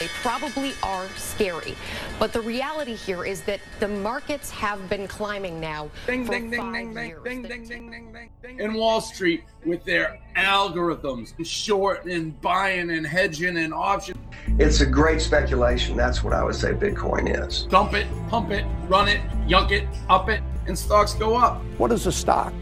[0.00, 1.74] They probably are scary.
[2.18, 6.50] But the reality here is that the markets have been climbing now Ding, for ding,
[6.50, 7.22] ding, five ding, ding, years.
[7.24, 8.60] ding, ding, ding, ding, ding, ding.
[8.60, 14.18] And Wall Street with their algorithms, and short and buying and hedging and options.
[14.58, 15.96] It's a great speculation.
[15.96, 17.62] That's what I would say Bitcoin is.
[17.70, 21.62] Dump it, pump it, run it, yunk it, up it, and stocks go up.
[21.78, 22.52] What is a stock?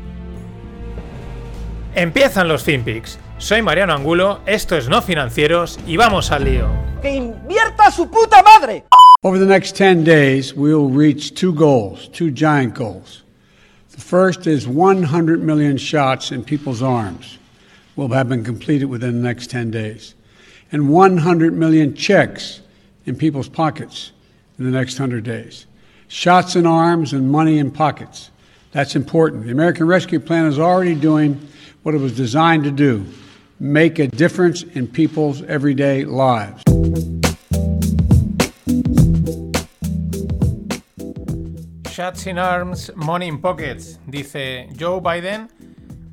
[1.96, 3.16] Empiezan los FinPix.
[3.42, 6.68] Soy Mariano Angulo, esto es No Financieros y vamos al lío.
[7.02, 8.84] ¡Que invierta su puta madre!
[9.24, 13.24] Over the next 10 days, we will reach two goals, two giant goals.
[13.90, 17.40] The first is 100 million shots in people's arms
[17.96, 20.14] will have been completed within the next 10 days,
[20.70, 22.60] and 100 million checks
[23.06, 24.12] in people's pockets
[24.56, 25.66] in the next 100 days.
[26.06, 28.30] Shots in arms and money in pockets.
[28.70, 29.46] That's important.
[29.46, 31.40] The American Rescue Plan is already doing
[31.82, 33.04] what it was designed to do
[33.62, 36.64] make a difference in people's everyday lives.
[41.88, 44.00] Shots in arms, money pockets.
[44.08, 45.48] Dice Joe Biden.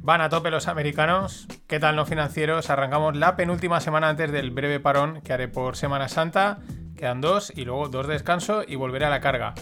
[0.04, 1.48] Van a tope los americanos.
[1.66, 2.70] ¿Qué tal no financieros?
[2.70, 6.60] Arrancamos la penúltima semana antes del breve parón que haré por Semana Santa.
[6.96, 9.56] Quedan dos y luego dos de descanso y volveré a la carga.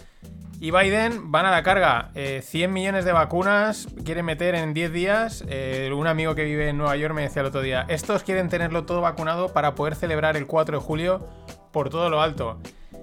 [0.59, 2.09] Y Biden van a la carga.
[2.15, 5.43] Eh, 100 millones de vacunas quieren meter en 10 días.
[5.47, 8.49] Eh, un amigo que vive en Nueva York me decía el otro día, estos quieren
[8.49, 11.27] tenerlo todo vacunado para poder celebrar el 4 de julio
[11.71, 12.59] por todo lo alto.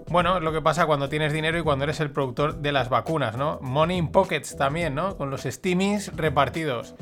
[0.09, 2.89] Bueno, es lo que pasa cuando tienes dinero y cuando eres el productor de las
[2.89, 3.59] vacunas, ¿no?
[3.63, 5.17] Money in pockets también, ¿no?
[5.17, 6.95] Con los steamies repartidos.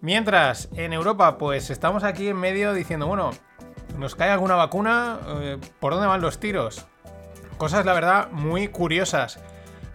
[0.00, 3.30] Mientras, en Europa, pues estamos aquí en medio diciendo, bueno,
[3.96, 5.18] ¿nos cae alguna vacuna?
[5.40, 6.86] Eh, ¿Por dónde van los tiros?
[7.56, 9.38] Cosas, la verdad, muy curiosas.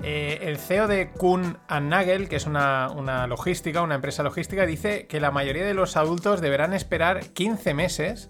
[0.03, 5.07] Eh, el CEO de Kuhn Nagel, que es una, una logística, una empresa logística, dice
[5.07, 8.29] que la mayoría de los adultos deberán esperar 15 meses.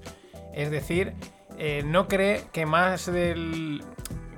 [0.53, 1.13] Es decir,
[1.57, 3.83] eh, no cree que más del.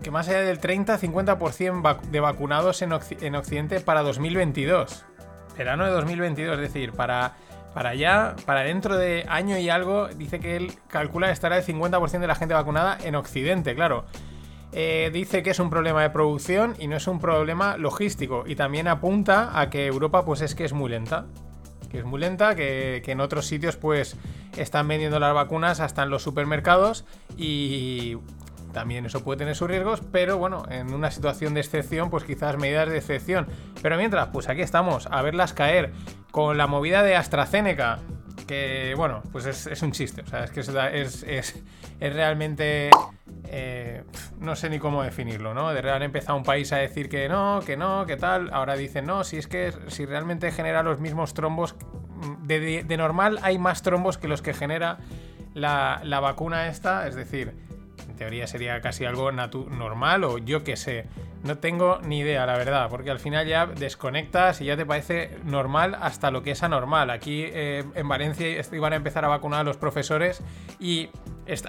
[0.02, 5.06] que más allá del 30-50% vac- de vacunados en, Occ- en Occidente para 2022.
[5.58, 7.34] Verano de 2022, es decir, para.
[7.74, 12.20] Para allá, para dentro de año y algo, dice que él calcula estará el 50%
[12.20, 14.06] de la gente vacunada en Occidente, claro.
[14.74, 18.44] Eh, dice que es un problema de producción y no es un problema logístico.
[18.46, 21.26] Y también apunta a que Europa, pues es que es muy lenta.
[21.90, 24.18] Que es muy lenta, que, que en otros sitios, pues
[24.58, 27.06] están vendiendo las vacunas hasta en los supermercados.
[27.38, 28.18] Y
[28.78, 32.58] también eso puede tener sus riesgos, pero bueno, en una situación de excepción, pues quizás
[32.58, 33.48] medidas de excepción.
[33.82, 35.94] Pero mientras, pues aquí estamos, a verlas caer
[36.30, 38.00] con la movida de AstraZeneca.
[38.46, 40.22] Que bueno, pues es, un chiste.
[40.22, 41.64] O sea, es que es, es, es-
[42.00, 42.90] es realmente.
[43.46, 44.04] eh,
[44.40, 45.70] no sé ni cómo definirlo, ¿no?
[45.74, 48.50] De real empezado un país a decir que no, que no, que tal.
[48.54, 51.76] Ahora dicen, no, si es que si realmente genera los mismos trombos.
[52.44, 54.98] De, de- de normal hay más trombos que los que genera
[55.54, 57.08] la, la vacuna esta.
[57.08, 57.54] Es decir,
[58.18, 61.06] teoría sería casi algo normal o yo qué sé.
[61.44, 65.38] No tengo ni idea, la verdad, porque al final ya desconectas y ya te parece
[65.46, 67.10] normal hasta lo que es anormal.
[67.10, 70.42] Aquí eh, en Valencia iban a empezar a vacunar a los profesores
[70.80, 71.10] y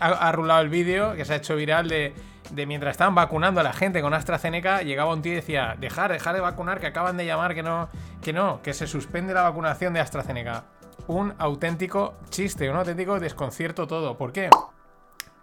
[0.00, 2.12] ha rulado el vídeo que se ha hecho viral de,
[2.50, 6.12] de mientras estaban vacunando a la gente con AstraZeneca, llegaba un tío y decía, dejar,
[6.12, 7.88] dejar de vacunar, que acaban de llamar que no,
[8.22, 10.64] que no, que se suspende la vacunación de AstraZeneca.
[11.06, 14.16] Un auténtico chiste, un auténtico desconcierto todo.
[14.16, 14.50] ¿Por qué?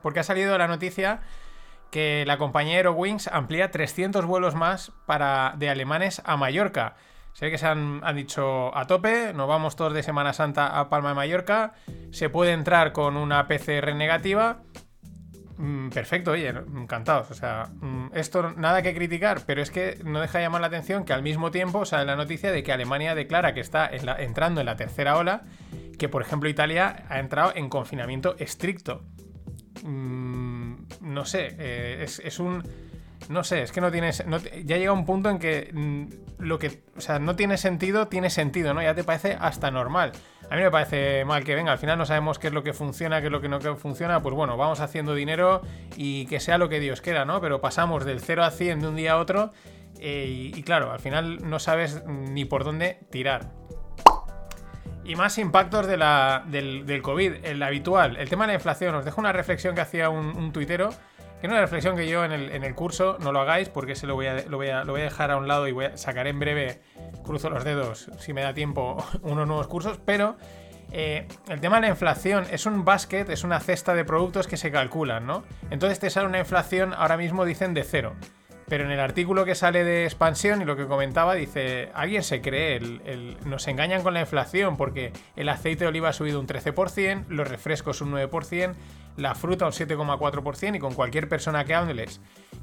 [0.06, 1.22] Porque ha salido la noticia
[1.90, 6.96] que la compañía Eurowings amplía 300 vuelos más para, de alemanes a Mallorca.
[7.34, 10.90] Sé que se han, han dicho a tope, nos vamos todos de Semana Santa a
[10.90, 11.74] Palma de Mallorca,
[12.12, 14.62] se puede entrar con una PCR negativa.
[15.58, 17.32] Mm, perfecto, oye, encantados.
[17.32, 20.68] O sea, mm, esto nada que criticar, pero es que no deja de llamar la
[20.68, 23.90] atención que al mismo tiempo sale la noticia de que Alemania declara que está
[24.20, 25.46] entrando en la tercera ola,
[25.98, 29.02] que por ejemplo Italia ha entrado en confinamiento estricto.
[29.84, 32.64] Mm, no sé, eh, es, es un.
[33.30, 34.12] No sé, es que no tiene.
[34.28, 36.84] no ya llega un punto en que mm, lo que.
[36.96, 38.82] O sea, no tiene sentido, tiene sentido, ¿no?
[38.82, 40.12] Ya te parece hasta normal.
[40.50, 42.74] A mí me parece mal que venga, al final no sabemos qué es lo que
[42.74, 44.22] funciona, qué es lo que no funciona.
[44.22, 45.62] Pues bueno, vamos haciendo dinero
[45.96, 47.42] y que sea lo que Dios quiera, ¿no?
[47.42, 49.52] Pero pasamos del 0 a 100 de un día a otro.
[50.00, 53.50] eh, y, y claro, al final no sabes ni por dónde tirar.
[55.06, 58.18] Y más impactos de la- del, COVID, el habitual.
[58.18, 58.96] El tema de la inflación.
[58.96, 60.90] Os dejo una reflexión que hacía un, tuitero.
[61.40, 63.96] Que es una reflexión que yo en el, en el curso no lo hagáis porque
[63.96, 65.74] se lo voy, a, lo, voy a, lo voy a dejar a un lado y
[65.74, 66.82] voy a sacar en breve,
[67.24, 70.00] cruzo los dedos, si me da tiempo, unos nuevos cursos.
[70.06, 70.38] Pero
[70.92, 74.58] eh, el tema de la inflación es un basket, es una cesta de productos que
[74.58, 75.44] se calculan, ¿no?
[75.70, 78.16] Entonces te sale una inflación ahora mismo, dicen, de cero.
[78.68, 82.42] Pero en el artículo que sale de expansión y lo que comentaba, dice, alguien se
[82.42, 82.80] cree,
[83.46, 87.48] nos engañan con la inflación porque el aceite de oliva ha subido un 13%, los
[87.48, 88.74] refrescos un 9%,
[89.18, 92.20] la fruta un 7,4% y con cualquier persona que hables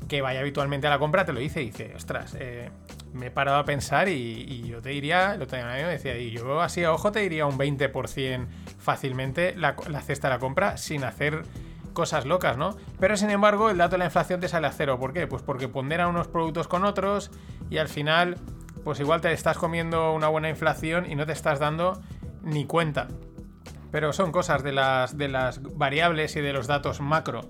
[0.09, 2.71] que vaya habitualmente a la compra te lo dice y dice, ostras, eh,
[3.15, 6.61] me he parado a pensar y, yo te diría, lo tenía me decía, y yo
[6.61, 8.47] así a ojo te diría un 20%
[8.79, 11.45] fácilmente la cesta de la compra sin hacer
[11.93, 12.77] cosas locas, ¿no?
[12.99, 14.99] Pero sin embargo, el dato de la inflación te sale a cero.
[14.99, 15.27] ¿Por qué?
[15.27, 17.31] Pues porque pondera unos productos con otros
[17.71, 18.37] y al final,
[18.85, 22.01] pues igual te estás comiendo una buena inflación y no te estás dando
[22.43, 23.09] ni cuenta.
[23.91, 27.43] Pero son cosas de las, de las variables y de los datos macro.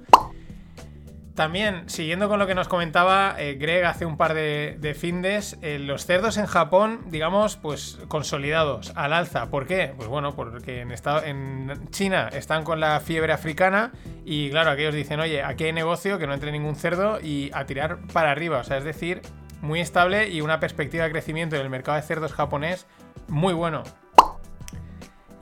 [1.35, 5.79] También, siguiendo con lo que nos comentaba eh, Greg hace un par de, findes, eh,
[5.79, 9.47] los cerdos en Japón, digamos, pues consolidados, al alza.
[9.49, 9.95] ¿Por qué?
[9.97, 13.93] Pues bueno, porque en, en China están con la fiebre africana
[14.27, 17.65] y claro, aquellos dicen, oye, aquí hay negocio, que no entre ningún cerdo y a
[17.65, 18.59] tirar para arriba.
[18.59, 19.23] O sea, es decir,
[19.63, 22.87] muy estable y una perspectiva de crecimiento del mercado de cerdos japonés
[23.29, 23.85] muy bueno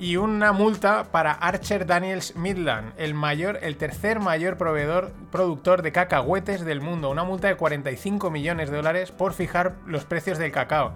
[0.00, 5.92] y una multa para Archer Daniels Midland, el mayor, el tercer mayor proveedor, productor de
[5.92, 7.10] cacahuetes del mundo.
[7.10, 10.94] Una multa de 45 millones de dólares por fijar los precios del cacao.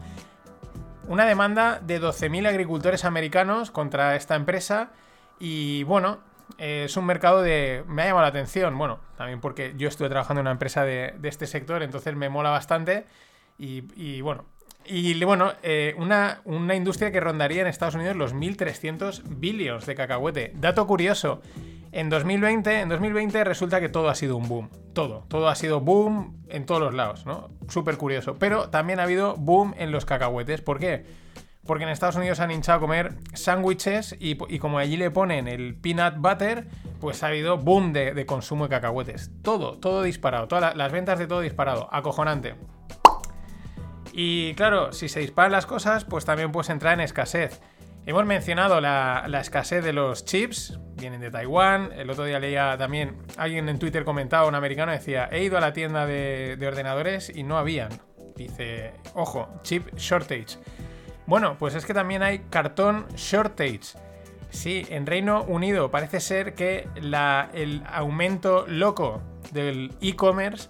[1.07, 4.93] Una demanda de 12.000 agricultores americanos contra esta empresa
[5.39, 6.21] y bueno,
[6.57, 7.85] es un mercado de...
[7.87, 11.15] me ha llamado la atención, bueno, también porque yo estuve trabajando en una empresa de,
[11.25, 13.07] este sector, entonces me mola bastante
[13.59, 14.47] y bueno,
[14.87, 19.95] y bueno, eh, una, una, industria que rondaría en Estados Unidos los 1.300 billions de
[19.95, 20.53] cacahuete.
[20.55, 21.41] Dato curioso,
[21.95, 24.69] en 2020, en 2020 resulta que todo ha sido un boom.
[24.95, 27.51] Todo, todo ha sido boom en todos los lados, ¿no?
[27.69, 28.35] Súper curioso.
[28.37, 30.61] Pero también ha habido boom en los cacahuetes.
[30.61, 31.05] ¿Por qué?
[31.65, 35.77] Porque en Estados Unidos han hinchado a comer sándwiches y, como allí le ponen el
[35.77, 36.67] peanut butter,
[37.01, 39.31] pues ha habido boom de, consumo de cacahuetes.
[39.43, 40.49] Todo, todo disparado.
[40.49, 41.89] Todas las ventas de todo disparado.
[41.93, 42.55] Acojonante.
[44.17, 47.61] Y claro, si se disparan las cosas, pues también puedes entrar en escasez.
[48.07, 51.91] Hemos mencionado la, escasez de los chips, vienen de Taiwán.
[51.97, 55.61] El otro día leía también, alguien en Twitter comentaba, un americano decía, he ido a
[55.61, 57.89] la tienda de, ordenadores y no habían.
[58.37, 60.59] Dice, ojo, chip shortage.
[61.27, 63.99] Bueno, pues es que también hay cartón shortage.
[64.51, 70.69] Sí, en Reino Unido parece ser que el aumento loco del e-commerce,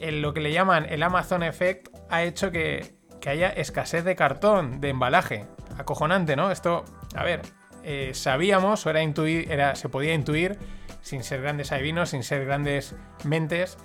[0.00, 2.94] lo que le llaman el Amazon Effect, ha hecho que,
[3.26, 5.46] haya escasez de cartón, de embalaje.
[5.78, 6.50] Acojonante, ¿no?
[6.50, 6.84] Esto,
[7.14, 7.42] a ver,
[7.82, 10.58] eh, sabíamos o era intuir, era, se podía intuir,
[11.02, 13.78] sin ser grandes adivinos, sin ser grandes mentes,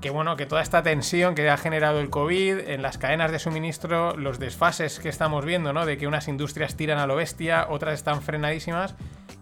[0.00, 3.38] que bueno, que toda esta tensión que ha generado el COVID en las cadenas de
[3.38, 5.84] suministro, los desfases que estamos viendo, ¿no?
[5.84, 8.94] De que unas industrias tiran a lo bestia, otras están frenadísimas,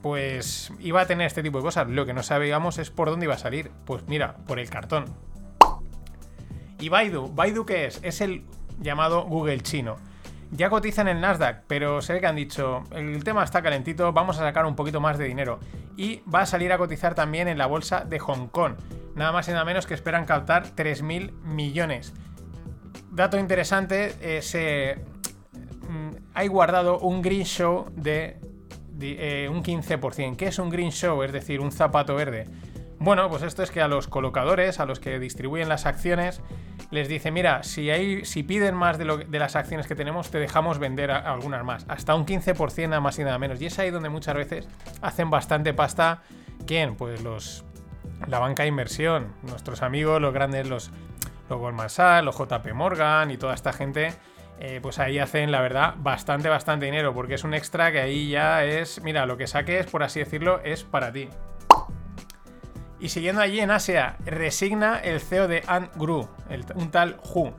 [0.02, 1.88] pues iba a tener este tipo de cosas.
[1.88, 3.70] Lo que no sabíamos es por dónde iba a salir.
[3.84, 5.06] Pues mira, por el cartón.
[6.80, 7.28] ¿Y Baidu?
[7.34, 8.00] ¿Baidu qué es?
[8.02, 8.44] Es el
[8.80, 9.96] llamado Google chino.
[10.50, 14.38] Ya cotiza en el Nasdaq, pero sé que han dicho, el tema está calentito, vamos
[14.38, 15.58] a sacar un poquito más de dinero.
[15.96, 18.74] Y va a salir a cotizar también en la bolsa de Hong Kong.
[19.14, 22.14] Nada más y nada menos que esperan captar 3.000 millones.
[23.10, 24.96] Dato interesante, eh, se,
[25.88, 28.38] mm, hay guardado un green show de,
[29.00, 30.36] eh, un 15%.
[30.36, 31.22] ¿Qué es un green show?
[31.24, 32.46] Es decir, un zapato verde.
[33.00, 36.40] Bueno, pues esto es que a los colocadores, a los que distribuyen las acciones,
[36.90, 39.04] les dice, mira, si, hay, si piden más de,
[39.38, 41.84] las acciones que tenemos, te dejamos vender algunas más.
[41.88, 43.60] Hasta un 15% nada más y nada menos.
[43.60, 44.68] Y es ahí donde muchas veces
[45.00, 46.22] hacen bastante pasta.
[46.66, 46.96] ¿Quién?
[46.96, 47.64] Pues los
[48.26, 50.90] la banca de inversión, nuestros amigos, los grandes, los,
[51.48, 54.12] los Goldman Sachs, los JP Morgan y toda esta gente.
[54.60, 58.30] Eh, pues ahí hacen, la verdad, bastante, bastante dinero, porque es un extra que ahí
[58.30, 61.28] ya es, mira, lo que saques, por así decirlo, es para ti.
[63.00, 66.28] Y siguiendo allí en Asia, resigna el CEO de Ant Group,
[66.74, 67.52] un tal Hu.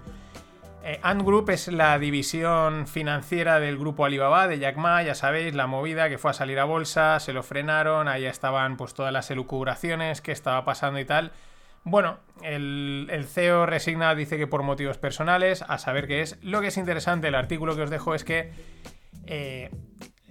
[0.84, 5.53] Eh, Ant Group es la división financiera del grupo Alibaba de Jack Ma, ya sabéis,
[5.53, 9.13] la movida que fue a salir a bolsa, se lo frenaron, ahí estaban pues todas
[9.13, 11.31] las elucubraciones, qué estaba pasando y tal.
[11.84, 16.38] Bueno, el, CEO resigna, dice que por motivos personales, a saber qué es.
[16.41, 18.51] Lo que es interesante, el artículo que os dejo es que
[19.25, 19.72] eh,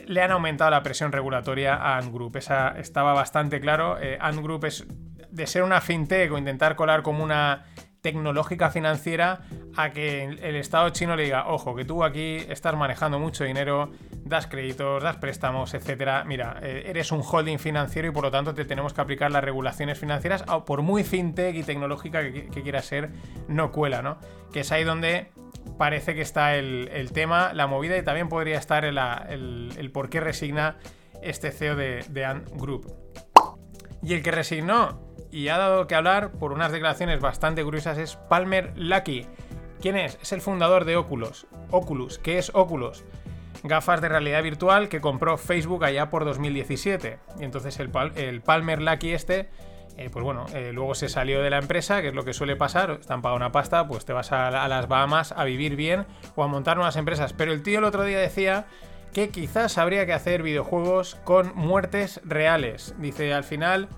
[0.08, 2.36] le han aumentado la presión regulatoria a Ant Group.
[2.36, 3.98] Esa estaba bastante claro.
[4.00, 4.86] Eh, Ant Group es
[5.30, 7.66] de ser una fintech o intentar colar como una
[8.00, 9.40] tecnológica financiera
[9.76, 13.90] a que el Estado chino le diga, ojo, que tú aquí estás manejando mucho dinero,
[14.24, 16.24] das créditos, das préstamos, etcétera.
[16.24, 19.44] Mira, eh, eres un holding financiero y por lo tanto te tenemos que aplicar las
[19.44, 23.10] regulaciones financieras, por muy fintech y tecnológica que, quiera ser,
[23.46, 24.18] no cuela, ¿no?
[24.52, 25.30] Que es ahí donde
[25.78, 30.76] parece que está el, tema, la movida y también podría estar el, por qué resigna
[31.22, 32.92] este CEO de, de Ant Group.
[34.02, 38.16] Y el que resignó, y ha dado que hablar por unas declaraciones bastante curiosas es
[38.16, 39.26] Palmer Lucky.
[39.80, 40.18] ¿Quién es?
[40.20, 41.46] Es el fundador de Oculus.
[41.70, 43.04] Oculus, ¿qué es Oculus?
[43.62, 47.18] Gafas de realidad virtual que compró Facebook allá por 2017.
[47.40, 47.90] Y entonces el,
[48.40, 49.50] Palmer Lucky este,
[49.98, 52.54] eh, pues bueno, eh, luego se salió de la empresa, que es lo que suele
[52.54, 56.44] pasar, están pagando una pasta, pues te vas a, las Bahamas a vivir bien o
[56.44, 57.32] a montar nuevas empresas.
[57.32, 58.66] Pero el tío el otro día decía
[59.12, 62.94] que quizás habría que hacer videojuegos con muertes reales.
[62.98, 63.88] Dice, al final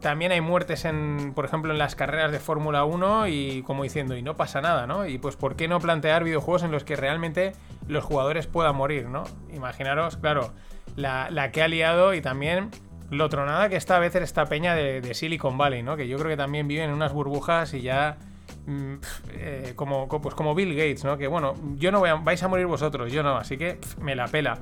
[0.00, 4.16] también hay muertes en, por ejemplo, en las carreras de Fórmula 1 y como diciendo,
[4.16, 5.06] y no pasa nada, ¿no?
[5.06, 7.54] Y pues, ¿por qué no plantear videojuegos en los que realmente
[7.88, 9.24] los jugadores puedan morir, ¿no?
[9.52, 10.52] Imaginaros, claro,
[10.96, 12.70] la, que ha liado y también
[13.10, 15.96] lo tronada que está a veces esta peña de, Silicon Valley, ¿no?
[15.96, 18.18] Que yo creo que también viven en unas burbujas y ya...
[18.66, 18.94] Mm,
[19.32, 21.18] eh, como, pues como Bill Gates, ¿no?
[21.18, 24.14] Que bueno, yo no voy a, vais a morir vosotros, yo no, así que me
[24.14, 24.58] la pela.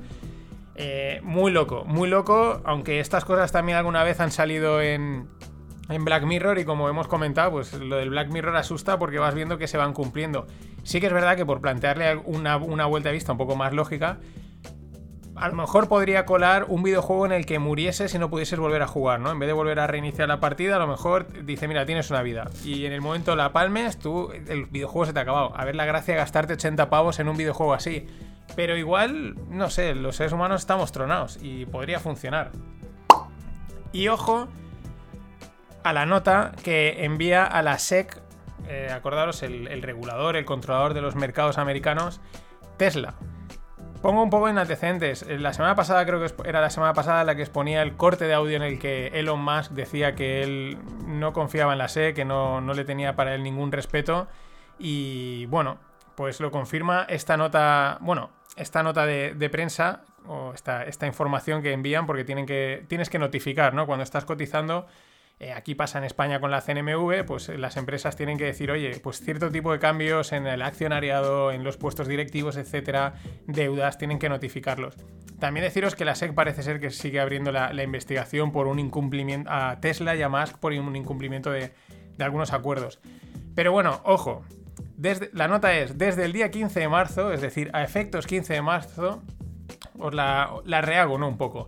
[0.75, 5.27] Eh, muy loco, muy loco, aunque estas cosas también alguna vez han salido en,
[5.87, 9.59] Black Mirror y como hemos comentado, pues lo del Black Mirror asusta porque vas viendo
[9.59, 10.47] que se van cumpliendo.
[10.81, 14.17] Sí que es verdad que por plantearle una, vuelta de vista un poco más lógica,
[15.43, 18.81] a lo mejor podría colar un videojuego en el que murieses y no pudieses volver
[18.81, 19.29] a jugar, ¿no?
[19.29, 22.21] En vez de volver a reiniciar la partida, a lo mejor dice, mira, tienes una
[22.21, 22.49] vida.
[22.63, 25.51] Y en el momento la palmes, tú, el videojuego se te ha acabado.
[25.53, 28.07] A ver la gracia de gastarte 80 pavos en un videojuego así.
[28.55, 32.51] Pero igual, no sé, los seres humanos estamos tronados y podría funcionar.
[33.91, 34.47] Y ojo
[35.83, 38.17] a la nota que envía a la SEC,
[38.69, 42.21] eh, acordaros, el, regulador, el controlador de los mercados americanos,
[42.77, 43.15] Tesla.
[44.03, 45.21] Pongo un poco en antecedentes.
[45.21, 48.25] Eh, la semana pasada, creo que era la semana pasada la que exponía el corte
[48.25, 52.13] de audio en el que Elon Musk decía que él no confiaba en la SEC,
[52.13, 54.27] que no, no le tenía para él ningún respeto.
[54.77, 55.77] Y bueno,
[56.15, 61.71] pues lo confirma esta nota, bueno, esta nota de, prensa o esta, esta, información que
[61.71, 63.85] envían porque tienen que, tienes que notificar, ¿no?
[63.85, 64.85] Cuando estás cotizando,
[65.39, 68.99] eh, aquí pasa en España con la CNMV, pues las empresas tienen que decir, oye,
[68.99, 73.15] pues cierto tipo de cambios en el accionariado, en los puestos directivos, etcétera,
[73.47, 74.95] deudas, tienen que notificarlos.
[75.39, 79.49] También deciros que la SEC parece ser que sigue abriendo la, investigación por un incumplimiento
[79.51, 81.73] a Tesla y a Musk por un incumplimiento de,
[82.17, 82.99] de algunos acuerdos.
[83.55, 84.43] Pero bueno, ojo,
[85.33, 88.61] la nota es, desde el día 15 de marzo, es decir, a efectos 15 de
[88.61, 89.21] marzo,
[89.97, 91.27] os la, la rehago, ¿no?
[91.27, 91.67] Un poco.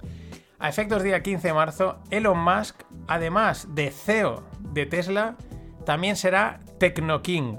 [0.60, 5.35] A efectos día 15 de marzo, Elon Musk, además de CEO de Tesla,
[5.85, 7.57] también será Tecno King.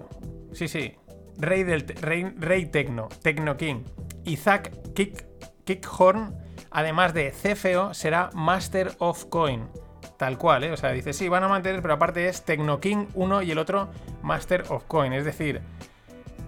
[0.52, 0.94] Sí, sí,
[1.38, 3.84] rey del rey, rey Tecno, Tecno King.
[4.24, 5.24] Isaac Kick,
[5.64, 6.34] Kickhorn,
[6.70, 9.68] además de CFO, será Master of Coin.
[10.16, 10.72] Tal cual, ¿eh?
[10.72, 12.42] O sea, dice, sí, van a mantener, pero aparte es
[12.80, 13.90] King uno y el otro
[14.22, 15.12] Master of Coin.
[15.12, 15.60] Es decir,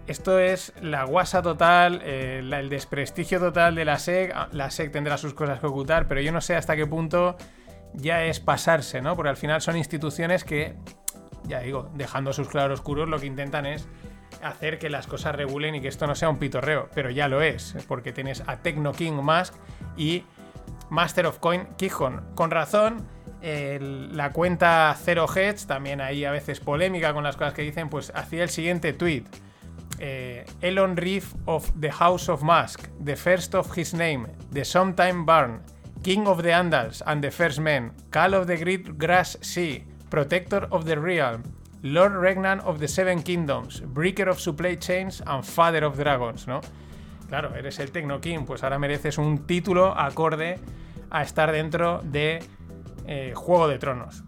[0.06, 4.32] esto es la guasa total, eh, el desprestigio total de la SEC.
[4.34, 7.36] Ah, la SEC tendrá sus cosas que ocultar, pero yo no sé hasta qué punto
[7.94, 9.16] ya es pasarse, ¿no?
[9.16, 10.74] Porque al final son instituciones que,
[11.44, 13.88] ya digo, dejando sus claroscuros, lo que intentan es
[14.42, 17.42] hacer que las cosas regulen y que esto no sea un pitorreo, pero ya lo
[17.42, 19.54] es, porque tienes a King Musk
[19.96, 20.24] y
[20.90, 22.34] Master of Coin Kihon.
[22.34, 23.06] Con razón,
[23.40, 28.12] la cuenta Zero Heads, también ahí a veces polémica con las cosas que dicen, pues
[28.14, 29.24] hacía el siguiente tweet.
[30.00, 35.24] Eh, Elon Reef of the House of Musk, the first of his name, the sometime
[35.24, 35.60] Barn,
[36.02, 40.68] King of the Andals and the First Men, Cal of the Great Grass Sea, Protector
[40.70, 41.42] of the Realm,
[41.82, 46.60] Lord Regnant of the Seven Kingdoms, Breaker of Supply Chains and Father of Dragons, ¿no?
[47.28, 50.58] Claro, eres el Tecno King, pues ahora mereces un título acorde
[51.10, 52.42] a estar dentro de
[53.06, 54.24] eh, Juego de Tronos.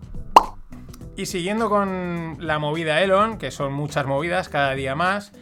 [1.17, 5.33] Y siguiendo con la movida Elon, que son muchas movidas cada día más,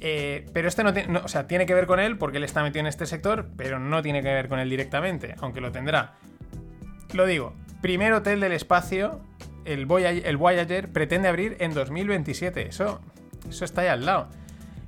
[0.00, 2.62] eh, pero este no tiene, o sea, tiene que ver con él porque él está
[2.62, 6.14] metido en este sector, pero no tiene que ver con él directamente, aunque lo tendrá.
[7.14, 9.20] Lo digo, primer hotel del espacio,
[9.64, 12.68] el Voyager, el Voyager pretende abrir en 2027.
[12.68, 13.00] Eso,
[13.48, 14.28] eso está ahí al lado.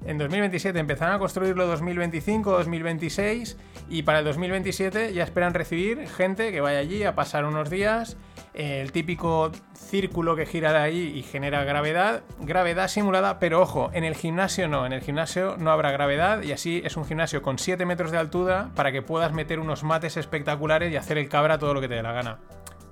[0.07, 3.57] En 2027 empezarán a construirlo 2025, 2026
[3.91, 8.17] y para el 2027 ya esperan recibir gente que vaya allí a pasar unos días.
[8.55, 14.05] El típico círculo que gira de ahí y genera gravedad, gravedad simulada, pero ojo, en
[14.05, 17.59] el gimnasio no, en el gimnasio no habrá gravedad y así es un gimnasio con
[17.59, 21.59] 7 metros de altura para que puedas meter unos mates espectaculares y hacer el cabra
[21.59, 22.39] todo lo que te dé la gana.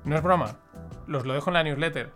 [0.04, 0.56] No es broma,
[1.06, 2.10] los lo dejo en la newsletter.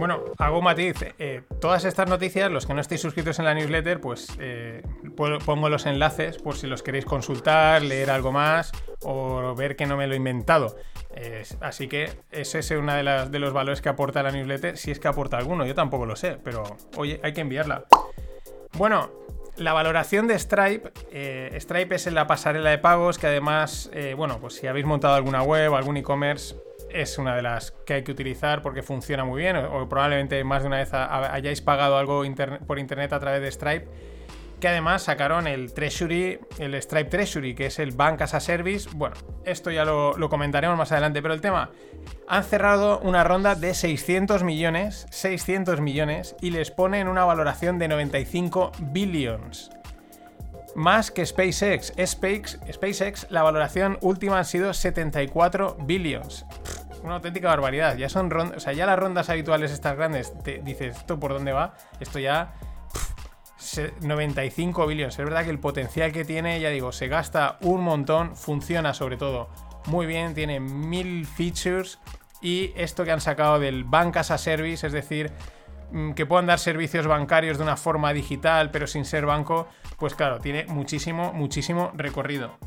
[0.00, 0.96] Bueno, hago un matiz.
[1.18, 4.82] Eh, todas estas noticias, los que no estéis suscritos en la newsletter, pues eh,
[5.14, 9.98] pongo los enlaces por si los queréis consultar, leer algo más o ver que no
[9.98, 10.74] me lo he inventado.
[11.60, 15.08] así que ese es uno de, los valores que aporta la newsletter, si es que
[15.08, 15.66] aporta alguno.
[15.66, 16.64] Yo tampoco lo sé, pero
[16.96, 17.84] oye, hay que enviarla.
[18.78, 19.10] Bueno,
[19.58, 24.14] la valoración de Stripe, eh, Stripe es en la pasarela de pagos que además, eh,
[24.16, 26.56] bueno, pues si habéis montado alguna web o algún e-commerce,
[26.92, 30.62] es una de las que hay que utilizar porque funciona muy bien o, probablemente más
[30.62, 32.22] de una vez hayáis pagado algo
[32.66, 33.88] por internet a través de Stripe
[34.60, 38.88] que además sacaron el Treasury, el Stripe Treasury, que es el Bank as a Service.
[38.94, 41.70] Bueno, esto ya lo, comentaremos más adelante, pero el tema,
[42.28, 47.88] han cerrado una ronda de 600 millones, 600 millones, y les ponen una valoración de
[47.88, 49.70] 95 billions.
[50.74, 51.92] Más que SpaceX.
[52.02, 56.46] SpaceX, la valoración última han sido 74 billions.
[57.02, 57.96] una auténtica barbaridad.
[57.96, 61.32] Ya son rondas, o sea, ya las rondas habituales estas grandes, te dices, ¿esto por
[61.32, 61.74] dónde va?
[61.98, 62.54] Esto ya
[64.00, 65.18] 95 billones.
[65.18, 69.16] Es verdad que el potencial que tiene, ya digo, se gasta un montón, funciona sobre
[69.16, 69.48] todo
[69.86, 71.98] muy bien, tiene mil features
[72.42, 75.32] y esto que han sacado del Bank as a Service, es decir,
[76.14, 79.68] que puedan dar servicios bancarios de una forma digital pero sin ser banco,
[79.98, 82.58] pues claro, tiene muchísimo, muchísimo recorrido.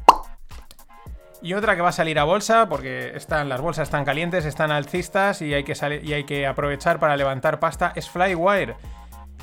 [1.42, 4.72] Y otra que va a salir a bolsa, porque están, las bolsas están calientes, están
[4.72, 8.76] alcistas y hay, que y hay que aprovechar para levantar pasta, es Flywire.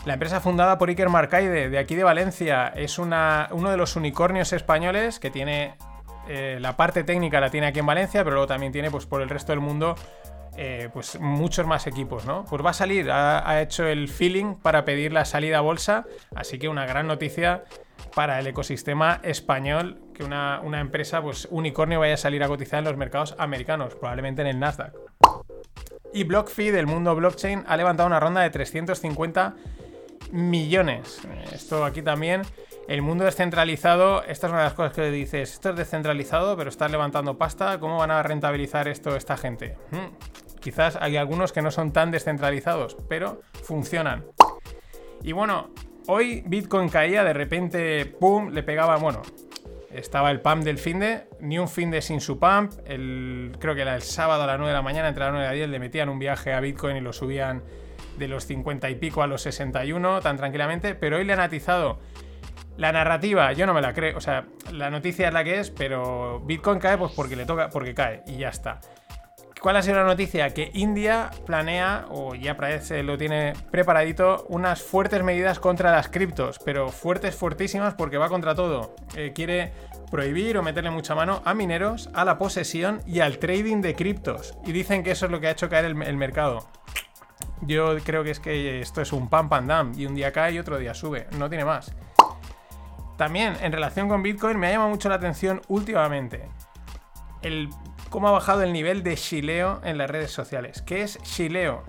[0.06, 3.96] La empresa fundada por Iker Marcaide, de aquí de Valencia, es una, uno de los
[3.96, 5.76] unicornios españoles que tiene
[6.26, 9.20] eh, la parte técnica la tiene aquí en Valencia, pero luego también tiene pues por
[9.20, 9.94] el resto del mundo
[10.62, 12.44] eh, pues muchos más equipos, ¿no?
[12.44, 16.58] Pues va a salir, ha, hecho el feeling para pedir la salida a bolsa, así
[16.58, 17.64] que una gran noticia
[18.14, 22.80] para el ecosistema español que una, una empresa pues unicornio vaya a salir a cotizar
[22.80, 24.92] en los mercados americanos, probablemente en el Nasdaq.
[26.12, 29.54] Y BlockFi del mundo blockchain ha levantado una ronda de 350
[30.30, 31.22] millones.
[31.54, 32.42] Esto aquí también.
[32.86, 36.68] El mundo descentralizado, esta es una de las cosas que dices, esto es descentralizado, pero
[36.68, 39.78] estás levantando pasta, ¿cómo van a rentabilizar esto esta gente?
[39.92, 40.08] Hmm,
[40.60, 44.24] quizás hay algunos que no son tan descentralizados, pero funcionan.
[45.22, 45.70] Y bueno,
[46.06, 49.22] hoy Bitcoin caía, de repente, ¡pum!, le pegaba, bueno,
[49.92, 53.94] estaba el pump del finde, ni un finde sin su pump, el, creo que era
[53.94, 55.78] el sábado a las 9 de la mañana, entre las 9 y las 10, le
[55.78, 57.62] metían un viaje a Bitcoin y lo subían
[58.18, 61.98] de los 50 y pico a los 61 tan tranquilamente, pero hoy le han atizado
[62.76, 65.70] la narrativa, yo no me la creo, o sea, la noticia es la que es,
[65.70, 68.80] pero Bitcoin cae pues porque le toca, porque cae y ya está.
[69.60, 70.54] ¿Cuál ha sido la noticia?
[70.54, 76.58] Que India planea, o ya parece lo tiene preparadito, unas fuertes medidas contra las criptos,
[76.64, 78.96] pero fuertes, fuertísimas, porque va contra todo.
[79.16, 79.74] Eh, quiere
[80.10, 84.56] prohibir o meterle mucha mano a mineros, a la posesión y al trading de criptos.
[84.64, 86.66] Y dicen que eso es lo que ha hecho caer el mercado.
[87.60, 90.52] Yo creo que es que esto es un pam pam dam y un día cae
[90.52, 91.94] y otro día sube, no tiene más.
[93.18, 96.48] También en relación con Bitcoin me ha llamado mucho la atención últimamente
[97.42, 97.70] el
[98.10, 100.82] cómo ha bajado el nivel de shileo en las redes sociales.
[100.82, 101.82] ¿Qué es shileo?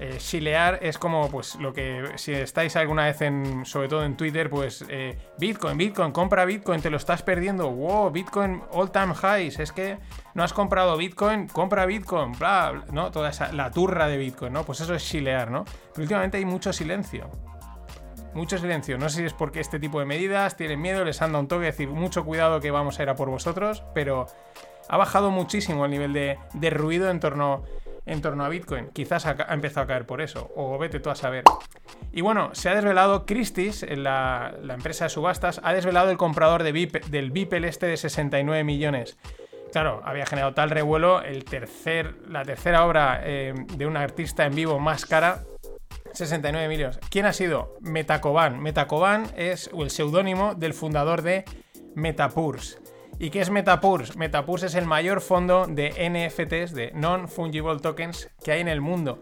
[0.00, 4.16] eh, shilear es como pues lo que si estáis alguna vez en sobre todo en
[4.16, 9.12] Twitter pues eh, Bitcoin Bitcoin compra Bitcoin te lo estás perdiendo wow Bitcoin all time
[9.14, 9.98] highs es que
[10.34, 14.64] no has comprado Bitcoin compra Bitcoin bla, no toda esa la turra de Bitcoin no
[14.64, 17.28] pues eso es shilear no Pero últimamente hay mucho silencio
[18.34, 18.98] mucho silencio.
[18.98, 21.48] No sé si es porque este tipo de medidas tienen miedo, les han dado un
[21.48, 24.26] toque, decir mucho cuidado que vamos a ir a por vosotros, pero
[24.88, 27.64] ha bajado muchísimo el nivel de, ruido en torno
[28.06, 28.88] a Bitcoin.
[28.88, 31.44] Quizás ha, empezado a caer por eso, o vete tú a saber.
[32.12, 36.62] Y bueno, se ha desvelado Christie's, la, la empresa de subastas, ha desvelado el comprador
[36.62, 39.18] de del Beeple este de 69 millones.
[39.72, 44.54] Claro, había generado tal revuelo, el tercer, la tercera obra eh, de un artista en
[44.54, 45.42] vivo más cara
[46.14, 46.98] 69 millones.
[47.10, 47.76] ¿Quién ha sido?
[47.80, 48.60] Metacoban.
[48.60, 51.44] Metacoban es el seudónimo del fundador de
[51.94, 52.80] Metapurs.
[53.20, 54.16] ¿Y qué es Metapurs?
[54.16, 59.20] Metapurs es el mayor fondo de NFTs, de Non-Fungible Tokens, que hay en el mundo.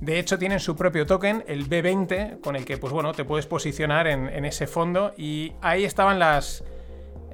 [0.00, 3.46] De hecho, tienen su propio token, el B20, con el que pues, bueno, te puedes
[3.46, 5.14] posicionar en, ese fondo.
[5.16, 6.64] Y ahí estaban las.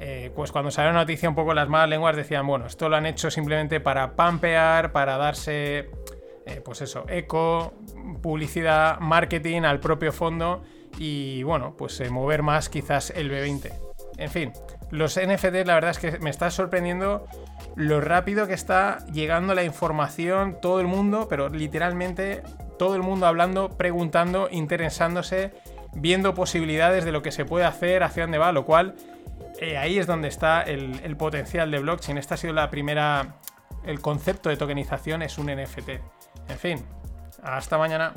[0.01, 2.97] Eh, pues cuando salió la noticia, un poco las malas lenguas decían: bueno, esto lo
[2.97, 5.91] han hecho simplemente para pampear, para darse.
[6.47, 7.75] Eh, pues eso, eco,
[8.23, 10.63] publicidad, marketing al propio fondo
[10.99, 13.73] y bueno, pues eh, mover más quizás el B20.
[14.17, 14.53] En fin,
[14.91, 17.27] los NFTs, la verdad es que me está sorprendiendo
[17.77, 22.43] lo rápido que está llegando la información, todo el mundo, pero literalmente
[22.79, 25.53] todo el mundo hablando, preguntando, interesándose,
[25.95, 28.95] viendo posibilidades de lo que se puede hacer, hacia dónde va, lo cual
[29.61, 32.17] eh, ahí es donde está el, el, potencial de blockchain.
[32.17, 33.37] Esta ha sido la primera,
[33.85, 35.89] el concepto de tokenización es un NFT.
[36.49, 36.87] En fin,
[37.43, 38.15] hasta mañana.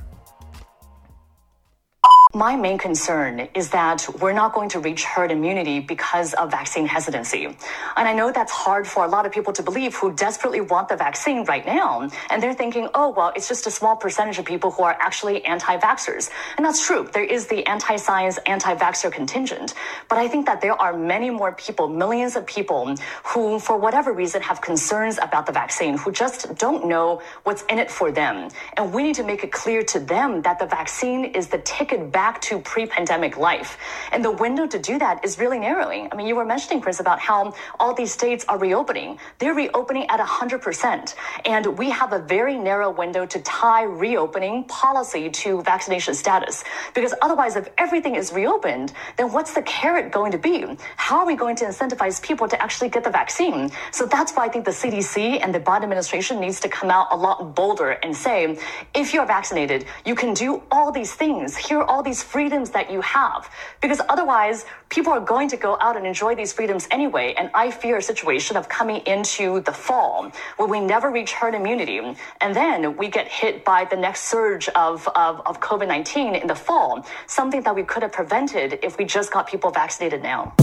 [2.34, 6.86] My main concern is that we're not going to reach herd immunity because of vaccine
[6.86, 7.46] hesitancy.
[7.46, 10.88] And I know that's hard for a lot of people to believe who desperately want
[10.88, 12.10] the vaccine right now.
[12.30, 15.44] And they're thinking, oh, well, it's just a small percentage of people who are actually
[15.44, 16.30] anti vaxxers.
[16.56, 17.10] And that's true.
[17.12, 19.74] There is the anti science, anti vaxxer contingent.
[20.08, 24.13] But I think that there are many more people, millions of people, who, for whatever
[24.13, 28.50] reason, have concerns about the vaccine, who just don't know what's in it for them.
[28.78, 32.10] And we need to make it clear to them that the vaccine is the ticket
[32.10, 33.72] back back to pre-pandemic life.
[34.12, 36.08] And the window to do that is really narrowing.
[36.12, 37.40] I mean, you were mentioning, Chris, about how
[37.80, 39.18] all these states are reopening.
[39.40, 41.16] They're reopening at 100%.
[41.46, 46.64] And we have a very narrow window to tie reopening policy to vaccination status.
[46.94, 50.58] Because otherwise, if everything is reopened, then what's the carrot going to be?
[50.98, 53.72] How are we going to incentivize people to actually get the vaccine?
[53.92, 57.08] So that's why I think the CDC and the Biden administration needs to come out
[57.10, 58.60] a lot bolder and say,
[58.94, 61.58] if you're vaccinated, you can do all these things.
[61.58, 63.50] Here are all these these freedoms that you have.
[63.82, 67.34] Because otherwise, people are going to go out and enjoy these freedoms anyway.
[67.38, 71.56] And I fear a situation of coming into the fall where we never reach herd
[71.56, 72.00] immunity.
[72.43, 76.47] And then we get hit by the next surge of, of, of COVID 19 in
[76.47, 80.54] the fall, something that we could have prevented if we just got people vaccinated now.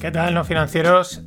[0.00, 1.22] ¿Qué tal, no financieros?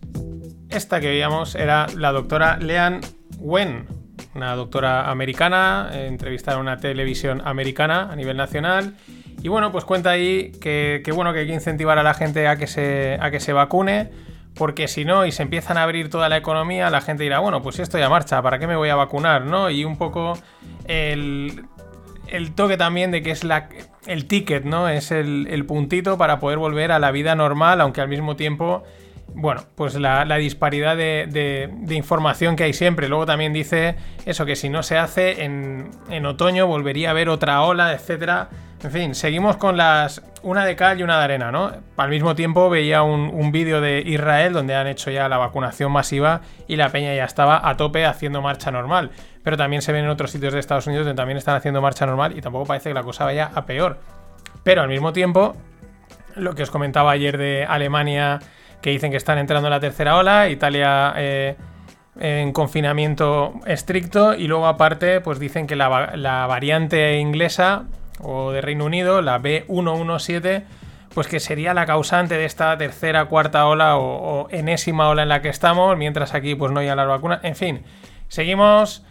[0.70, 3.00] Esta que veíamos era la doctora Leanne
[3.40, 3.95] Wen,
[4.36, 8.94] una doctora americana, eh, entrevistada en una televisión americana a nivel nacional.
[9.42, 12.58] Y bueno, pues cuenta ahí que, bueno, que hay que incentivar a la gente a
[12.58, 14.10] que se, a que se vacune,
[14.56, 17.62] porque si no, y se empiezan a abrir toda la economía, la gente dirá, bueno,
[17.62, 19.46] pues si estoy a marcha, ¿para qué me voy a vacunar?
[19.46, 19.70] ¿no?
[19.70, 20.38] Y un poco
[20.86, 21.66] el,
[22.56, 23.70] toque también de que es la,
[24.06, 24.90] el ticket, ¿no?
[24.90, 28.84] Es el, el puntito para poder volver a la vida normal, aunque al mismo tiempo
[29.36, 33.10] bueno, pues la, disparidad de, información que hay siempre.
[33.10, 33.96] Luego también dice
[34.26, 38.50] eso, que si no se hace en, otoño volvería a haber otra ola, etcétera.
[38.82, 40.22] En fin, seguimos con las.
[40.42, 41.72] Una de cal y una de arena, ¿no?
[41.98, 45.92] Al mismo tiempo veía un, un vídeo de Israel donde han hecho ya la vacunación
[45.92, 49.10] masiva y la peña ya estaba a tope haciendo marcha normal.
[49.44, 52.06] Pero también se ven en otros sitios de Estados Unidos donde también están haciendo marcha
[52.06, 53.98] normal y tampoco parece que la cosa vaya a peor.
[54.64, 55.56] Pero al mismo tiempo,
[56.36, 58.40] lo que os comentaba ayer de Alemania
[58.82, 61.56] que dicen que están entrando en la tercera ola, Italia eh,
[62.20, 65.90] en confinamiento estricto y luego aparte pues dicen que la,
[66.48, 67.86] variante inglesa
[68.22, 70.64] o de Reino Unido, la B117,
[71.14, 75.42] pues que sería la causante de esta tercera, cuarta ola o, enésima ola en la
[75.42, 77.40] que estamos, mientras aquí pues no hay las vacunas.
[77.44, 77.84] En fin,
[78.30, 79.06] seguimos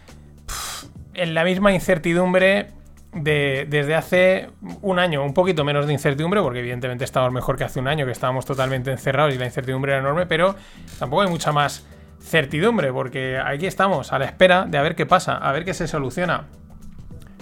[1.13, 2.67] en la misma incertidumbre
[3.15, 4.49] desde hace
[4.81, 8.05] un año, un poquito menos de incertidumbre, porque evidentemente estamos mejor que hace un año,
[8.05, 10.55] que estábamos totalmente encerrados y la incertidumbre era enorme, pero
[10.99, 11.87] tampoco hay mucha más
[12.19, 15.73] certidumbre, porque aquí estamos a la espera de a ver qué pasa, a ver qué
[15.73, 16.47] se soluciona.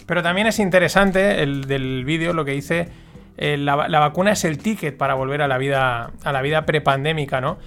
[0.05, 2.89] Pero también es interesante el del vídeo lo que dice
[3.37, 7.41] eh, la, vacuna es el ticket para volver a la vida a la vida prepandémica,
[7.41, 7.57] ¿no?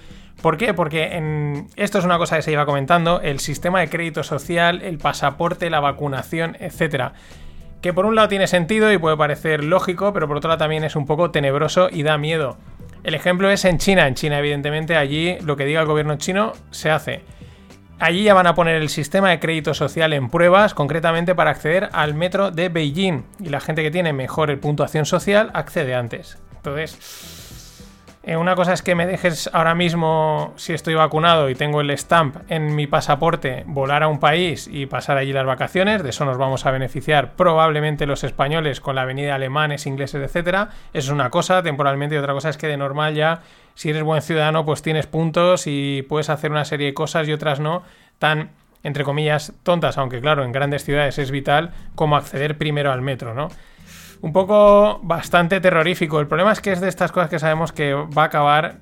[0.41, 0.73] ¿Por qué?
[0.73, 4.99] Porque esto es una cosa que se iba comentando, el sistema de crédito social, el
[4.99, 7.13] pasaporte, la vacunación, etcétera
[7.81, 10.83] que por un lado tiene sentido y puede parecer lógico, pero por otro lado también
[10.83, 12.57] es un poco tenebroso y da miedo.
[13.03, 14.07] El ejemplo es en China.
[14.07, 17.21] En China, evidentemente, allí lo que diga el gobierno chino se hace.
[17.99, 21.89] Allí ya van a poner el sistema de crédito social en pruebas, concretamente para acceder
[21.93, 23.23] al metro de Beijing.
[23.39, 26.37] Y la gente que tiene mejor puntuación social accede antes.
[26.57, 27.46] Entonces,
[28.27, 31.89] eh, una cosa es que me dejes ahora mismo, si estoy vacunado y tengo el
[31.91, 36.03] stamp en mi pasaporte, volar a un país y pasar allí las vacaciones.
[36.03, 40.21] De eso nos vamos a beneficiar probablemente los españoles con la venida de alemanes, ingleses,
[40.21, 40.71] etcétera.
[40.91, 43.43] Eso es una cosa temporalmente y otra cosa es que de normal ya,
[43.75, 47.31] si eres buen ciudadano, pues tienes puntos y puedes hacer una serie de cosas y
[47.31, 47.83] otras no
[48.19, 48.49] tan
[48.83, 53.33] entre comillas tontas, aunque claro, en grandes ciudades es vital como acceder primero al metro,
[53.33, 53.49] ¿no?
[54.21, 56.19] Un poco bastante terrorífico.
[56.19, 58.79] El problema es que es de estas cosas que sabemos que va a acabar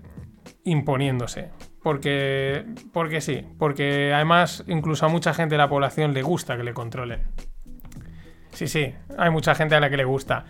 [0.64, 1.52] imponiéndose.
[1.82, 6.64] Porque, porque sí, porque además incluso a mucha gente de la población le gusta que
[6.64, 7.24] le controlen.
[8.52, 10.46] Sí, sí, hay mucha gente a la que le gusta.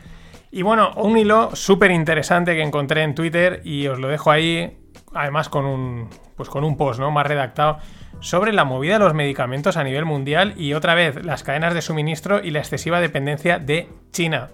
[0.52, 4.78] Y bueno, un hilo súper interesante que encontré en Twitter y os lo dejo ahí,
[5.14, 7.12] además con un, pues con un post ¿no?
[7.12, 7.80] más redactado,
[8.22, 11.82] sobre la movida de los medicamentos a nivel mundial y otra vez las cadenas de
[11.82, 14.52] suministro y la excesiva dependencia de China.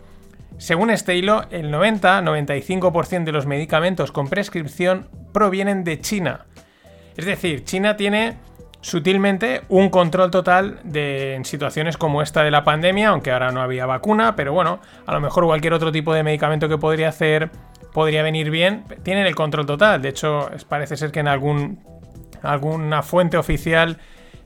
[0.61, 6.45] Según este hilo, el 90-95% de los medicamentos con prescripción provienen de China.
[7.17, 8.37] Es decir, China tiene
[8.79, 13.63] sutilmente un control total de en situaciones como esta de la pandemia, aunque ahora no
[13.63, 17.49] había vacuna, pero bueno, a lo mejor cualquier otro tipo de medicamento que podría hacer
[17.91, 19.99] podría venir bien, tienen el control total.
[20.03, 21.79] De hecho, parece ser que en algún,
[22.43, 23.97] alguna fuente oficial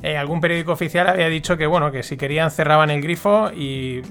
[0.04, 4.02] eh, algún periódico oficial había dicho que, bueno, que si querían cerraban el grifo y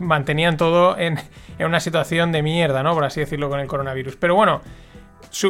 [0.00, 1.18] mantenían todo en,
[1.58, 2.94] una situación de mierda, ¿no?
[2.94, 4.16] Por así decirlo, con el coronavirus.
[4.16, 4.60] Pero bueno,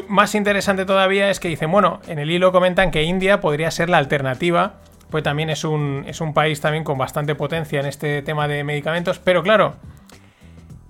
[0.09, 3.89] más interesante todavía es que dicen, bueno, en el hilo comentan que India podría ser
[3.89, 4.75] la alternativa,
[5.11, 8.65] pues también es un, es un país también con bastante potencia en este tema de
[8.65, 9.77] medicamentos, pero claro,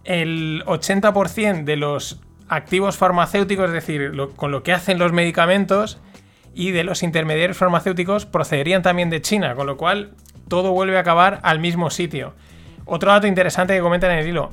[0.04, 6.00] el 80% de los activos farmacéuticos, es decir, con lo que hacen los medicamentos
[6.58, 10.10] y de los intermediarios farmacéuticos procederían también de China, con lo cual
[10.48, 12.34] todo vuelve a acabar al mismo sitio.
[12.84, 14.50] Otro dato interesante que comentan en el hilo.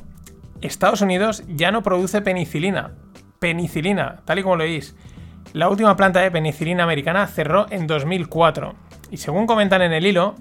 [0.61, 2.91] Estados Unidos ya no produce penicilina.
[3.39, 4.95] Penicilina, tal y como lo veis.
[5.53, 8.75] La última planta de penicilina americana cerró en 2004.
[9.09, 10.35] Y según comentan en el hilo,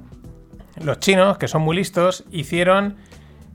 [0.83, 2.97] los chinos, que son muy listos, hicieron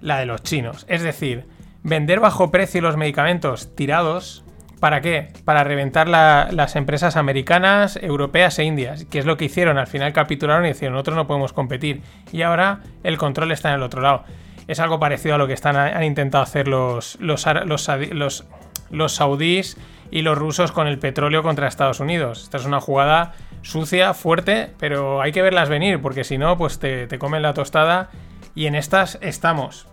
[0.01, 0.83] la de los chinos.
[0.89, 1.45] Es decir,
[1.83, 4.43] vender bajo precio los medicamentos tirados.
[4.79, 5.33] ¿Para qué?
[5.43, 9.77] Para reventar las empresas americanas, europeas e indias, que es lo que hicieron.
[9.77, 12.01] Al final capitularon y dijeron, nosotros no podemos competir.
[12.31, 14.23] Y ahora el control está en el otro lado.
[14.67, 18.45] Es algo parecido a lo que están, han intentado hacer los, los, los,
[18.89, 19.77] los saudíes
[20.11, 22.43] y los rusos con el petróleo contra Estados Unidos.
[22.43, 26.79] Esta es una jugada sucia, fuerte, pero hay que verlas venir, porque si no, pues
[26.79, 28.09] te, te comen la tostada.
[28.55, 29.87] Y en estas estamos.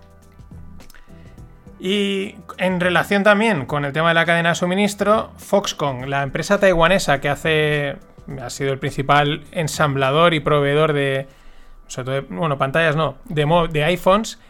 [1.78, 6.58] Y en relación también con el tema de la cadena de suministro, Foxconn, la empresa
[6.58, 7.96] taiwanesa que hace
[8.42, 11.26] ha sido el principal ensamblador y proveedor de,
[12.28, 14.40] bueno, pantallas no, de, iPhones,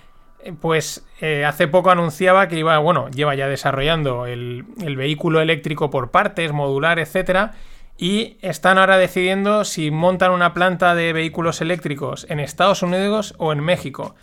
[0.43, 5.41] eh, pues eh, hace poco anunciaba que iba, bueno, lleva ya desarrollando el, el vehículo
[5.41, 7.53] eléctrico por partes, modular, etcétera,
[7.99, 13.53] y están ahora decidiendo si montan una planta de vehículos eléctricos en Estados Unidos o
[13.53, 14.15] en México.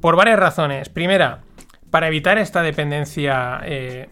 [0.00, 0.88] Por varias razones.
[0.88, 1.40] Primera,
[1.90, 4.08] para evitar esta dependencia eh,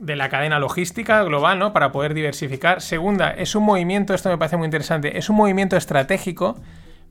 [0.00, 1.72] de la cadena logística global, ¿no?
[1.72, 2.80] Para poder diversificar.
[2.80, 6.56] Segunda, es un movimiento, esto me parece muy interesante, es un movimiento estratégico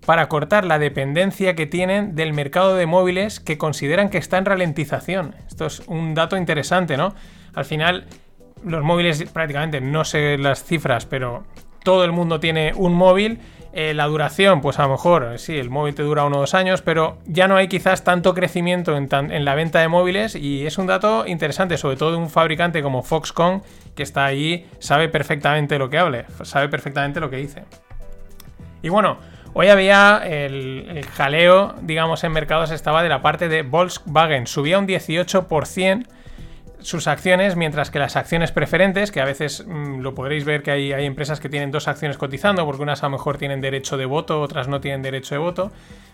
[0.05, 4.45] para cortar la dependencia que tienen del mercado de móviles que consideran que está en
[4.45, 5.35] ralentización.
[5.47, 7.13] Esto es un dato interesante, ¿no?
[7.55, 8.05] Al final,
[8.63, 11.45] los móviles prácticamente, no sé las cifras, pero
[11.83, 13.39] todo el mundo tiene un móvil
[13.73, 16.53] eh, la duración, pues a lo mejor, sí, el móvil te dura uno o dos
[16.53, 20.77] años, pero ya no hay quizás tanto crecimiento en, la venta de móviles y es
[20.77, 23.61] un dato interesante, sobre todo de un fabricante como Foxconn,
[23.95, 27.65] que está ahí, sabe perfectamente lo que hable, sabe perfectamente lo que dice.
[28.81, 29.17] Y bueno,
[29.53, 34.79] hoy había el, el jaleo, digamos, en mercados estaba de la parte de Volkswagen, subía
[34.79, 36.05] un 18%
[36.79, 40.71] sus acciones, mientras que las acciones preferentes, que a veces mm, lo podréis ver que
[40.71, 43.97] hay, hay, empresas que tienen dos acciones cotizando, porque unas a lo mejor tienen derecho
[43.97, 45.71] de voto, otras no tienen derecho de voto,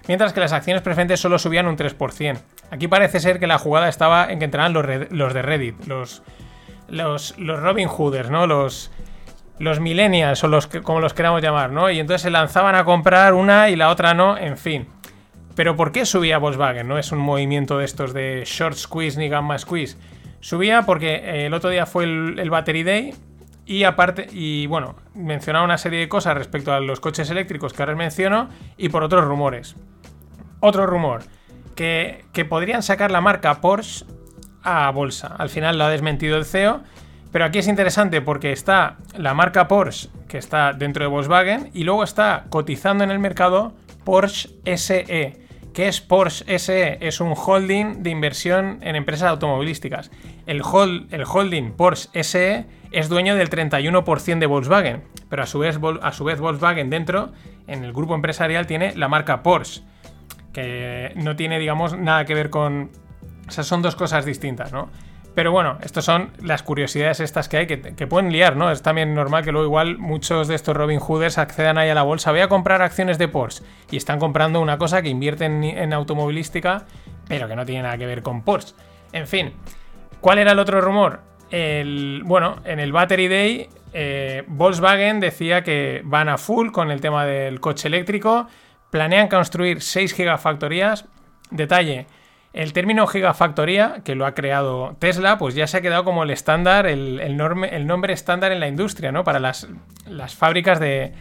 [0.07, 2.37] mientras que las acciones preferentes solo subían un 3%.
[2.71, 6.23] Aquí parece ser que la jugada estaba en que entraran los, los de Reddit, los,
[6.87, 8.47] los, los Robin Hooders, ¿no?
[8.47, 8.91] Los,
[9.59, 11.91] los millennials o los que, como los queramos llamar, ¿no?
[11.91, 14.87] Y entonces se lanzaban a comprar una y la otra no, en fin.
[15.55, 16.87] Pero ¿por qué subía Volkswagen?
[16.87, 19.97] No es un movimiento de estos de short squeeze ni gamma squeeze
[20.43, 23.13] Subía porque eh, el otro día fue el, Battery Day
[23.65, 27.81] y aparte, y bueno, mencionaba una serie de cosas respecto a los coches eléctricos que
[27.81, 29.77] ahora menciono y por otros rumores.
[30.59, 31.23] Otro rumor,
[31.77, 34.05] que, que podrían sacar la marca Porsche
[34.63, 35.27] a bolsa.
[35.27, 36.81] Al final lo ha desmentido el CEO,
[37.31, 41.85] pero aquí es interesante porque está la marca Porsche, que está dentro de Volkswagen, y
[41.85, 45.39] luego está cotizando en el mercado Porsche SE
[45.73, 46.99] ¿Qué es Porsche SE?
[47.01, 50.11] Es un holding de inversión en empresas automovilísticas.
[50.45, 56.89] El, holding Porsche SE es dueño del 31% de Volkswagen, pero a su, vez, Volkswagen
[56.89, 57.31] dentro,
[57.67, 59.81] en el grupo empresarial, tiene la marca Porsche,
[60.51, 62.91] que no tiene, digamos, nada que ver con...
[63.47, 64.89] O sea, son dos cosas distintas, ¿no?
[65.35, 68.69] Pero bueno, estas son las curiosidades estas que hay que, pueden liar, ¿no?
[68.69, 72.03] Es también normal que luego igual muchos de estos Robin Hooders accedan ahí a la
[72.03, 72.31] bolsa.
[72.31, 76.85] Voy a comprar acciones de Porsche y están comprando una cosa que invierten en automovilística,
[77.27, 78.75] pero que no tiene nada que ver con Porsche.
[79.11, 79.53] En fin,
[80.23, 81.19] ¿cuál era el otro rumor?
[81.51, 87.25] Bueno, en el Battery Day, eh, Volkswagen decía que van a full con el tema
[87.25, 88.47] del coche eléctrico,
[88.89, 91.05] planean construir 6 gigafactorías.
[91.51, 92.07] Detalle,
[92.53, 96.31] el término gigafactoría, que lo ha creado Tesla, pues ya se ha quedado como el
[96.31, 99.23] estándar, el, nombre estándar en la industria, ¿no?
[99.25, 99.67] Para las,
[100.35, 101.13] fábricas de,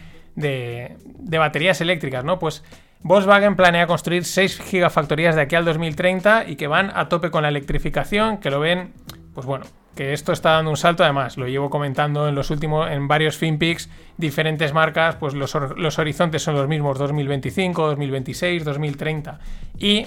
[1.26, 2.38] baterías eléctricas, ¿no?
[2.38, 2.62] Pues
[3.02, 7.42] Volkswagen planea construir 6 gigafactorías de aquí al 2030 y que van a tope con
[7.42, 8.92] la electrificación, que lo ven,
[9.34, 9.64] pues bueno,
[9.96, 13.36] que esto está dando un salto, además, lo llevo comentando en los últimos, en varios
[13.36, 19.38] FinPix, diferentes marcas, pues los, los horizontes son los mismos, 2025, 2026, 2030.
[19.78, 20.06] Y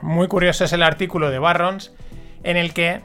[0.00, 1.92] muy curioso es el artículo de Barrons
[2.44, 3.00] en el que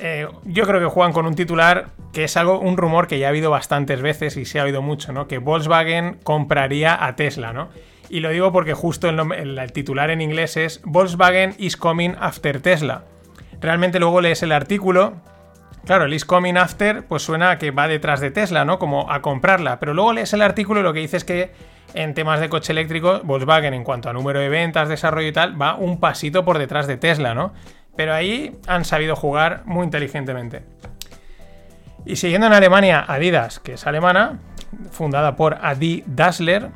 [0.00, 3.26] eh, yo creo que juegan con un titular que es algo, un rumor que ya
[3.26, 5.26] ha habido bastantes veces y se ha oído mucho, ¿no?
[5.26, 7.68] Que Volkswagen compraría a Tesla, ¿no?
[8.08, 13.04] Y lo digo porque justo el, titular en inglés es Volkswagen is coming after Tesla.
[13.60, 15.14] Realmente luego lees el artículo
[15.84, 18.78] Claro, el is coming after, pues suena a que va detrás de Tesla, ¿no?
[18.78, 19.78] Como a comprarla.
[19.80, 21.52] Pero luego lees el artículo y lo que dice es que
[21.92, 25.60] en temas de coche eléctrico, Volkswagen, en cuanto a número de ventas, desarrollo y tal,
[25.60, 27.52] va un pasito por detrás de Tesla, ¿no?
[27.96, 30.62] Pero ahí han sabido jugar muy inteligentemente.
[32.06, 34.38] Y siguiendo en Alemania, Adidas, que es alemana,
[34.90, 36.70] fundada por Adi Dassler,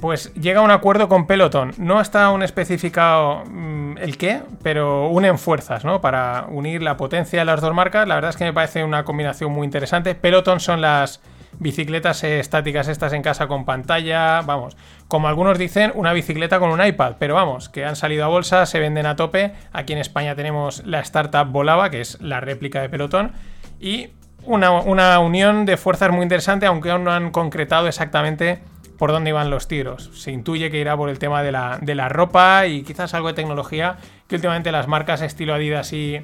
[0.00, 1.72] pues llega a un acuerdo con Peloton.
[1.78, 6.00] No está aún especificado mm, el qué, pero unen fuerzas, ¿no?
[6.00, 8.06] Para unir la potencia de las dos marcas.
[8.06, 10.14] La verdad es que me parece una combinación muy interesante.
[10.14, 11.20] Peloton son las
[11.58, 14.76] bicicletas estáticas estas en casa con pantalla, vamos,
[15.08, 18.66] como algunos dicen, una bicicleta con un iPad, pero vamos, que han salido a bolsa,
[18.66, 19.52] se venden a tope.
[19.72, 23.32] Aquí en España tenemos la startup Volava, que es la réplica de Peloton,
[23.80, 24.10] y
[24.44, 28.60] una, una unión de fuerzas muy interesante, aunque aún no han concretado exactamente
[28.98, 30.10] por dónde iban los tiros.
[30.14, 33.98] Se intuye que irá por el tema de la, ropa y quizás algo de tecnología,
[34.28, 36.20] que últimamente las marcas estilo Adidas y,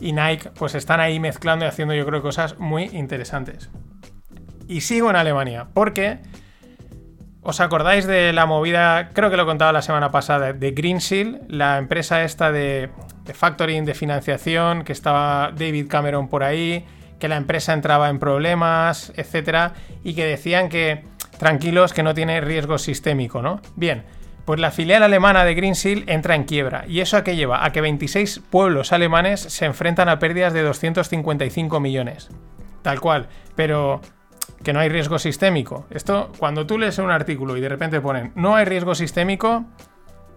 [0.00, 3.70] y Nike pues están ahí mezclando y haciendo yo creo cosas muy interesantes.
[4.68, 6.18] Y sigo en Alemania, porque...
[7.46, 11.76] ¿Os acordáis de la movida, creo que lo contaba la semana pasada, de Greensill, la
[11.76, 12.88] empresa esta de,
[13.24, 16.86] de, factoring, de financiación, que estaba David Cameron por ahí,
[17.18, 21.04] que la empresa entraba en problemas, etcétera, y que decían que
[21.38, 23.60] tranquilos que no tiene riesgo sistémico, ¿no?
[23.76, 24.04] Bien,
[24.44, 26.84] pues la filial alemana de Greensill entra en quiebra.
[26.86, 27.64] ¿Y eso a qué lleva?
[27.64, 32.28] A que 26 pueblos alemanes se enfrentan a pérdidas de 255 millones.
[32.82, 33.28] Tal cual.
[33.56, 34.02] Pero
[34.62, 35.86] que no hay riesgo sistémico.
[35.90, 39.64] Esto, cuando tú lees un artículo y de repente ponen no hay riesgo sistémico,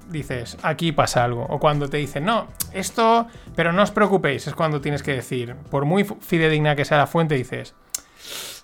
[0.10, 1.46] dices, aquí pasa algo.
[1.50, 5.56] O cuando te dicen, no, esto, pero no os preocupéis, es cuando tienes que decir,
[5.70, 7.76] por muy fidedigna que sea la fuente, dices,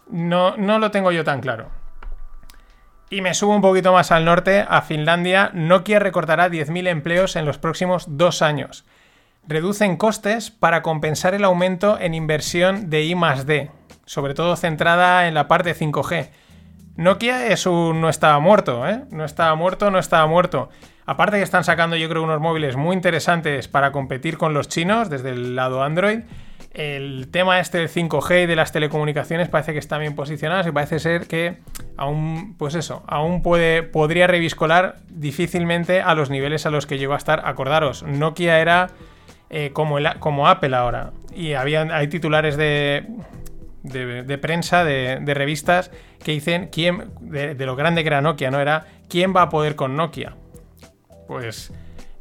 [0.10, 1.83] no, no lo tengo yo tan claro.
[3.10, 7.46] Y me subo un poquito más al norte, a Finlandia, Nokia recortará 10.000 empleos en
[7.46, 8.86] los próximos dos años.
[9.48, 13.70] Reducen costes para compensar el aumento en inversión de I +D,
[14.06, 16.30] sobre todo centrada en la parte 5G.
[16.96, 19.04] Nokia es un no estaba muerto, ¿eh?
[19.12, 20.70] No estaba muerto, no estaba muerto.
[21.06, 25.10] Aparte que están sacando yo creo unos móviles muy interesantes para competir con los chinos
[25.10, 26.22] desde el lado Android
[26.73, 30.71] el tema este del 5G y de las telecomunicaciones parece que está bien posicionado y
[30.71, 31.57] parece ser que
[31.97, 37.13] aún, pues eso, aún puede, podría reviscolar difícilmente a los niveles a los que llegó
[37.13, 37.43] a estar.
[37.45, 38.89] Acordaros, Nokia era
[39.51, 43.05] eh, como, como Apple ahora y había, hay titulares de,
[43.83, 45.91] de, prensa, de, revistas
[46.23, 48.59] que dicen quién, de, de lo grande que era Nokia, ¿no?
[48.59, 50.36] Era quién va a poder con Nokia.
[51.27, 51.71] Pues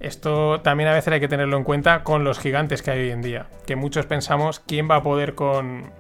[0.03, 3.11] esto también a veces hay que tenerlo en cuenta con los gigantes que hay hoy
[3.13, 3.47] en día.
[3.67, 5.93] Que muchos pensamos quién va a poder con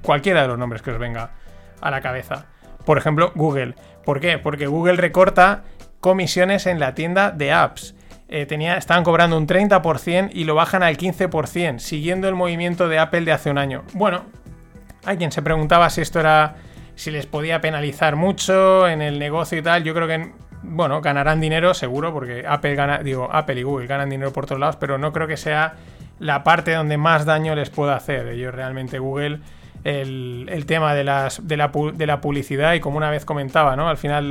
[0.00, 1.32] cualquiera de los nombres que os venga
[1.82, 2.46] a la cabeza.
[2.86, 3.74] Por ejemplo, Google.
[4.06, 4.38] ¿Por qué?
[4.38, 5.64] Porque Google recorta
[6.00, 7.94] comisiones en la tienda de apps.
[8.28, 8.46] Eh,
[8.76, 13.32] estaban cobrando un 30% y lo bajan al 15%, siguiendo el movimiento de Apple de
[13.32, 13.84] hace un año.
[13.92, 14.24] Bueno,
[15.04, 16.56] hay quien se preguntaba si esto era.
[16.94, 19.84] si les podía penalizar mucho en el negocio y tal.
[19.84, 20.32] Yo creo que
[20.68, 24.76] bueno, ganarán dinero seguro, porque Apple digo, Apple y Google ganan dinero por todos lados,
[24.76, 25.74] pero no creo que sea
[26.18, 28.28] la parte donde más daño les pueda hacer.
[28.28, 29.40] Ellos realmente Google,
[29.84, 33.88] el, tema de, las, de, la, de, la, publicidad, y como una vez comentaba, ¿no?
[33.88, 34.30] Al final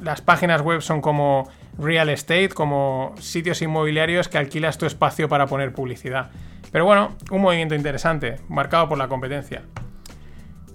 [0.00, 5.46] las páginas web son como real estate, como sitios inmobiliarios que alquilas tu espacio para
[5.46, 6.30] poner publicidad.
[6.70, 9.62] Pero bueno, un movimiento interesante, marcado por la competencia.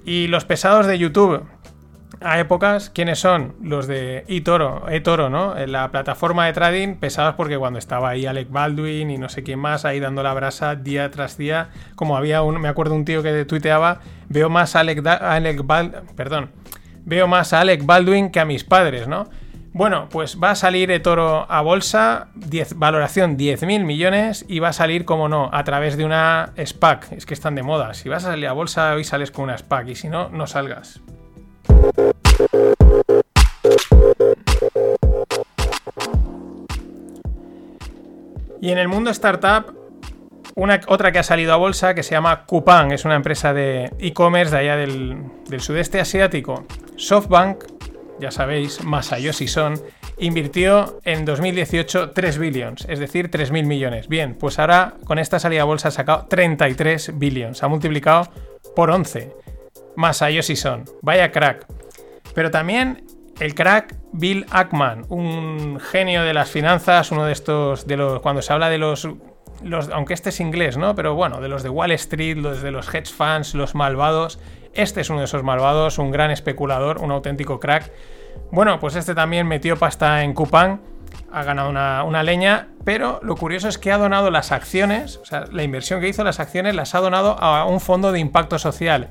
[0.05, 1.43] Y los pesados de YouTube,
[2.21, 3.55] a épocas, ¿quiénes son?
[3.61, 5.57] Los de eToro, eToro, ¿no?
[5.57, 9.43] En la plataforma de trading, pesados porque cuando estaba ahí Alec Baldwin y no sé
[9.43, 13.05] quién más, ahí dando la brasa día tras día, como había un, me acuerdo un
[13.05, 13.99] tío que tuiteaba,
[14.29, 15.63] veo más a Alec, Alec
[16.15, 16.51] perdón,
[17.05, 19.29] veo más a Alec Baldwin que a mis padres, ¿no?
[19.77, 24.73] Bueno, pues va a salir eToro a bolsa, 10, valoración 10.000 millones y va a
[24.73, 27.11] salir, como no, a través de una SPAC.
[27.11, 27.93] Es que están de moda.
[27.93, 30.47] Si vas a salir a bolsa, hoy sales con una SPAC y si no, no
[30.47, 31.01] salgas.
[38.59, 39.75] Y en el mundo startup,
[40.55, 43.91] una, otra que ha salido a bolsa que se llama Coupang, es una empresa de
[43.99, 45.21] e-commerce de allá del,
[45.59, 46.65] sudeste asiático.
[46.95, 47.63] SoftBank,
[48.19, 49.79] ya sabéis, Masayoshi Son,
[50.17, 54.07] invirtió en 2018 3 billions, es decir, 3.000 millones.
[54.07, 58.31] Bien, pues ahora con esta salida a bolsa ha sacado 33 billions, ha multiplicado
[58.75, 59.35] por 11.
[59.95, 61.76] Masayoshi Son, vaya crack.
[62.37, 63.03] Pero también
[63.39, 68.43] el crack Bill Ackman, un genio de las finanzas, uno de estos, de los, cuando
[68.43, 69.07] se habla de los
[69.91, 70.93] aunque este es inglés, ¿no?
[70.93, 74.39] Pero bueno, de los de Wall Street, los de los hedge funds, los malvados.
[74.75, 77.91] Este es uno de esos malvados, un gran especulador, un auténtico crack.
[78.51, 80.79] Bueno, pues este también metió pasta en Coupang,
[81.31, 85.45] ha ganado una, leña, pero lo curioso es que ha donado las acciones, o sea,
[85.51, 89.09] la inversión que hizo, las acciones las ha donado a un fondo de impacto social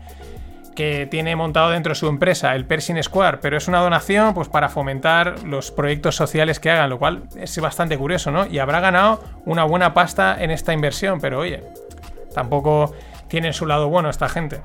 [0.76, 4.48] que tiene montado dentro de su empresa, el Pershing Square, pero es una donación pues,
[4.48, 8.46] para fomentar los proyectos sociales que hagan, lo cual es bastante curioso, ¿no?
[8.46, 11.64] Y habrá ganado una buena pasta en esta inversión, pero oye,
[12.32, 12.94] tampoco
[13.26, 14.60] tiene su lado bueno esta gente.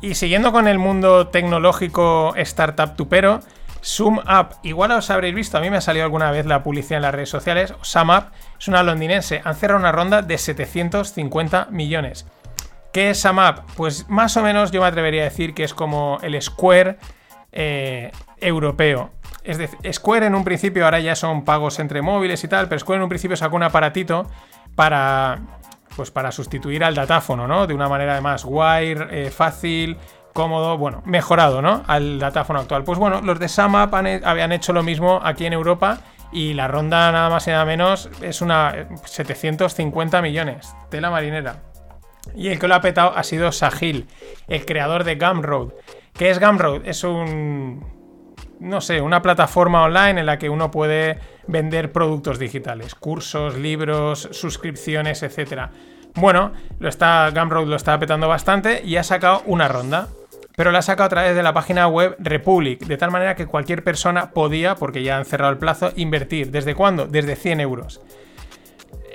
[0.00, 3.40] Y siguiendo con el mundo tecnológico startup tupero,
[3.80, 7.02] SumUp, igual os habréis visto, a mí me ha salido alguna vez la publicidad en
[7.02, 8.24] las redes sociales, SumUp
[8.58, 12.26] es una londinense, han cerrado una ronda de 750 millones.
[12.94, 13.58] ¿Qué es SumUp?
[13.76, 16.96] Pues más o menos yo me atrevería a decir que es como el Square
[17.50, 19.10] eh, europeo.
[19.42, 22.78] Es decir, Square en un principio ahora ya son pagos entre móviles y tal, pero
[22.78, 24.30] Square en un principio sacó un aparatito
[24.76, 25.40] para,
[25.96, 27.66] pues para sustituir al datáfono, ¿no?
[27.66, 29.98] De una manera además wire, eh, fácil,
[30.32, 31.82] cómodo, bueno, mejorado, ¿no?
[31.88, 32.84] Al datáfono actual.
[32.84, 35.98] Pues bueno, los de SumUp habían hecho lo mismo aquí en Europa
[36.30, 40.76] y la ronda nada más y nada menos es una 750 millones.
[40.90, 41.73] Tela marinera.
[42.34, 44.06] Y el que lo ha petado ha sido Sahil,
[44.48, 45.70] el creador de Gumroad.
[46.12, 46.86] ¿Qué es Gumroad?
[46.86, 47.84] Es un.
[48.60, 54.28] No sé, una plataforma online en la que uno puede vender productos digitales, cursos, libros,
[54.30, 55.70] suscripciones, etc.
[56.14, 60.08] Bueno, lo está, Gumroad lo está petando bastante y ha sacado una ronda.
[60.56, 63.46] Pero la ha sacado a través de la página web Republic, de tal manera que
[63.46, 66.52] cualquier persona podía, porque ya han cerrado el plazo, invertir.
[66.52, 67.06] ¿Desde cuándo?
[67.06, 68.00] Desde 100 euros.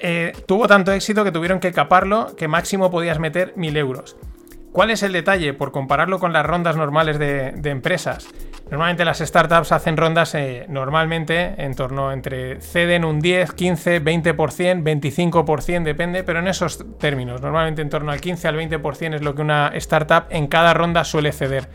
[0.02, 4.16] Eh, tuvo tanto éxito que tuvieron que caparlo que máximo podías meter 1000 euros.
[4.72, 5.54] ¿Cuál es el detalle?
[5.54, 8.28] Por compararlo con las rondas normales de, empresas.
[8.70, 14.84] Normalmente las startups hacen rondas eh, normalmente en torno entre ceden un 10, 15, 20%,
[14.84, 17.42] 25%, depende, pero en esos términos.
[17.42, 21.04] Normalmente en torno al 15 al 20% es lo que una startup en cada ronda
[21.04, 21.68] suele ceder.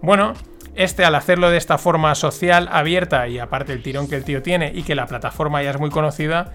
[0.00, 0.32] Bueno,
[0.74, 4.42] este al hacerlo de esta forma social, abierta y aparte el tirón que el tío
[4.42, 6.52] tiene y que la plataforma ya es muy conocida,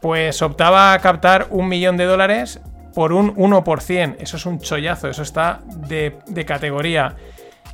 [0.00, 2.60] pues optaba a captar un millón de dólares
[2.94, 4.16] por un 1%.
[4.18, 7.16] Eso es un chollazo, eso está de, categoría.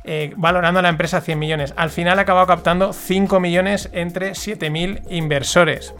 [0.03, 1.73] Eh, valorando a la empresa 100 millones.
[1.77, 5.93] Al final ha acabado captando 5 millones entre 7.000 inversores.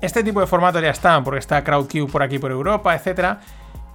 [0.00, 3.38] Este tipo de formatos ya están, porque está CrowdCube por aquí por Europa, etc.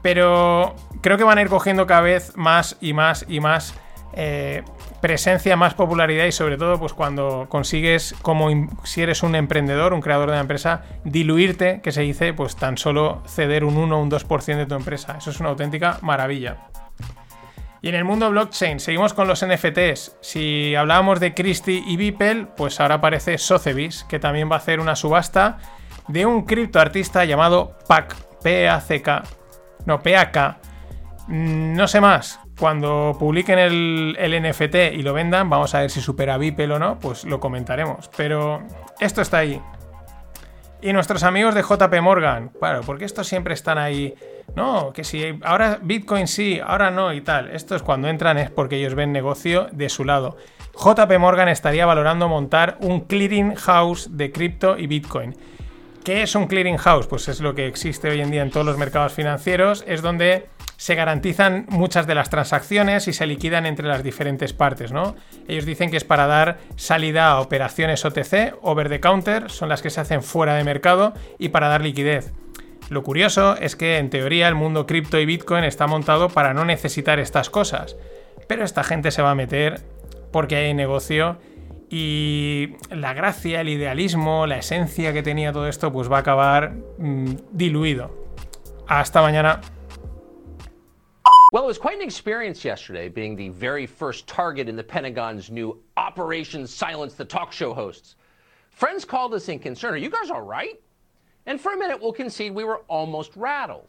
[0.01, 3.73] Pero creo que van a ir cogiendo cada vez más y más y más
[4.13, 4.63] eh,
[5.03, 8.47] presencia, más popularidad y sobre todo pues cuando consigues, como
[8.85, 12.77] si eres un emprendedor, un creador de una empresa, diluirte, que se dice, pues tan
[12.77, 15.17] solo ceder un 1 o un 2% de tu empresa.
[15.17, 16.69] Eso es una auténtica maravilla.
[17.81, 20.19] Y en el mundo blockchain, seguimos con los NFTs.
[20.21, 24.79] Si hablábamos de Christie y Beeple, pues ahora aparece Sotheby's, que también va a hacer
[24.79, 25.57] una subasta
[26.07, 29.23] de un criptoartista llamado PAC, P-A-C-K,
[29.85, 30.59] no, P-A-K.
[31.27, 36.01] Mm, no sé más, cuando publiquen el, NFT y lo vendan, vamos a ver si
[36.01, 38.09] supera Beeple o no, pues lo comentaremos.
[38.15, 38.63] Pero
[38.99, 39.61] esto está ahí.
[40.81, 44.13] Y nuestros amigos de JP Morgan, claro, porque estos siempre están ahí.
[44.55, 47.49] No, que si ahora Bitcoin sí, ahora no y tal.
[47.51, 50.35] Esto es cuando entran es porque ellos ven negocio de su lado.
[50.75, 55.35] JP Morgan estaría valorando montar un clearing house de cripto y Bitcoin.
[56.03, 57.07] ¿Qué es un clearing house?
[57.07, 59.85] Pues es lo que existe hoy en día en todos los mercados financieros.
[59.87, 64.91] Es donde se garantizan muchas de las transacciones y se liquidan entre las diferentes partes,
[64.91, 65.15] ¿no?
[65.47, 69.81] Ellos dicen que es para dar salida a operaciones OTC, over the counter, son las
[69.81, 72.33] que se hacen fuera de mercado y para dar liquidez.
[72.89, 76.65] Lo curioso es que en teoría el mundo cripto y Bitcoin está montado para no
[76.65, 77.95] necesitar estas cosas,
[78.49, 79.79] pero esta gente se va a meter
[80.33, 81.37] porque hay negocio
[81.89, 86.73] y la gracia, el idealismo, la esencia que tenía todo esto pues va a acabar
[86.97, 88.11] mm, diluido.
[88.87, 89.61] Hasta mañana.
[91.53, 95.51] Well, it was quite an experience yesterday being the very first target in the Pentagon's
[95.51, 98.15] new Operation Silence the Talk Show hosts.
[98.71, 99.93] Friends called us in concern.
[99.93, 100.81] Are you guys all right?
[101.45, 103.87] And for a minute, we'll concede we were almost rattled.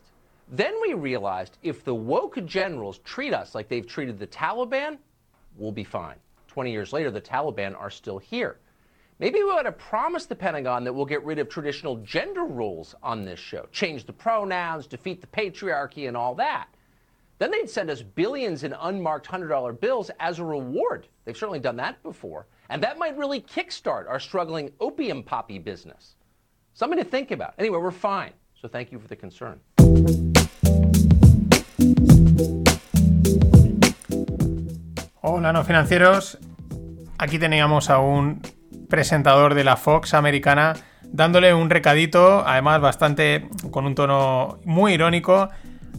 [0.49, 4.99] Then we realized if the woke generals treat us like they've treated the Taliban,
[5.57, 6.17] we'll be fine.
[6.55, 8.61] 20 years later, the Taliban are still here.
[9.19, 12.95] Maybe we ought to promise the Pentagon that we'll get rid of traditional gender roles
[13.03, 16.69] on this show, change the pronouns, defeat the patriarchy, and all that.
[17.41, 21.09] Then they'd send us billions in unmarked $100 bills as a reward.
[21.25, 22.47] They've certainly done that before.
[22.71, 26.15] And that might really kickstart our struggling opium poppy business.
[26.75, 27.55] Something to think about.
[27.59, 28.33] Anyway, we're fine.
[28.63, 29.59] So thank you for the concern.
[35.27, 36.37] Hola, no financieros.
[37.17, 38.43] Aquí teníamos a un
[38.91, 45.49] presentador de la Fox americana dándole un recadito, además bastante con un tono muy irónico,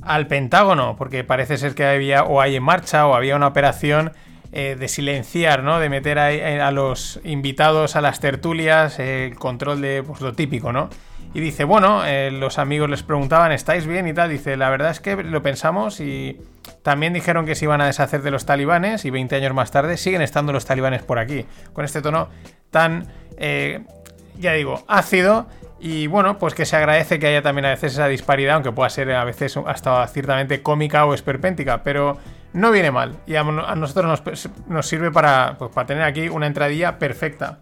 [0.04, 4.12] al Pentágono, porque parece ser que había o hay en marcha o había una operación
[4.52, 5.80] eh, de silenciar, ¿no?
[5.80, 10.92] De meter a, los invitados a las tertulias, el control de pues, lo típico, ¿no?
[11.34, 14.30] Y dice, bueno, eh, los amigos les preguntaban, ¿estáis bien y tal?
[14.30, 16.40] Dice, la verdad es que lo pensamos y
[16.86, 19.98] también dijeron que se iban a deshacer de los talibanes y 20 años más tarde
[19.98, 22.30] siguen estando los talibanes por aquí, con este tono
[22.70, 23.08] tan,
[23.38, 23.84] eh,
[24.38, 25.48] ya digo, ácido
[25.80, 28.88] y bueno, pues que se agradece que haya también a veces esa disparidad, aunque pueda
[28.92, 32.20] ser a veces hasta ciertamente cómica o esperpéntica, pero
[32.54, 33.16] no viene mal.
[33.26, 34.22] Y a, nosotros
[34.68, 37.62] nos, sirve para, pues, para tener aquí una entradilla perfecta.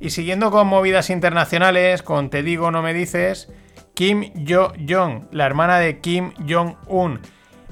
[0.00, 3.52] Y siguiendo con movidas internacionales, con Te digo, no me dices,
[3.92, 7.20] Kim Jo-jong, la hermana de Kim Jong-un.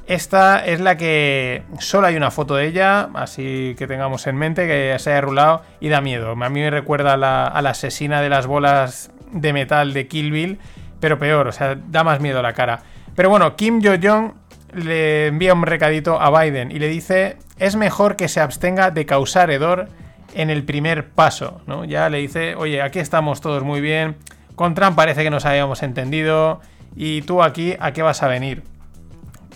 [0.07, 4.67] Esta es la que solo hay una foto de ella, así que tengamos en mente
[4.67, 6.33] que se haya rulado y da miedo.
[6.33, 10.31] A mí me recuerda a la, a asesina de las bolas de metal de Kill
[10.31, 10.59] Bill,
[11.01, 12.83] pero peor, o sea, da más miedo la cara.
[13.17, 14.35] Pero bueno, Kim Jo-jong
[14.75, 19.07] le envía un recadito a Biden y le dice, es mejor que se abstenga de
[19.07, 19.89] causar hedor
[20.35, 21.85] en el primer paso, ¿no?
[21.85, 24.17] Ya le dice, oye, aquí estamos todos muy bien,
[24.55, 26.61] con Trump parece que nos habíamos entendido,
[26.97, 28.63] y tú aquí, ¿a qué vas a venir?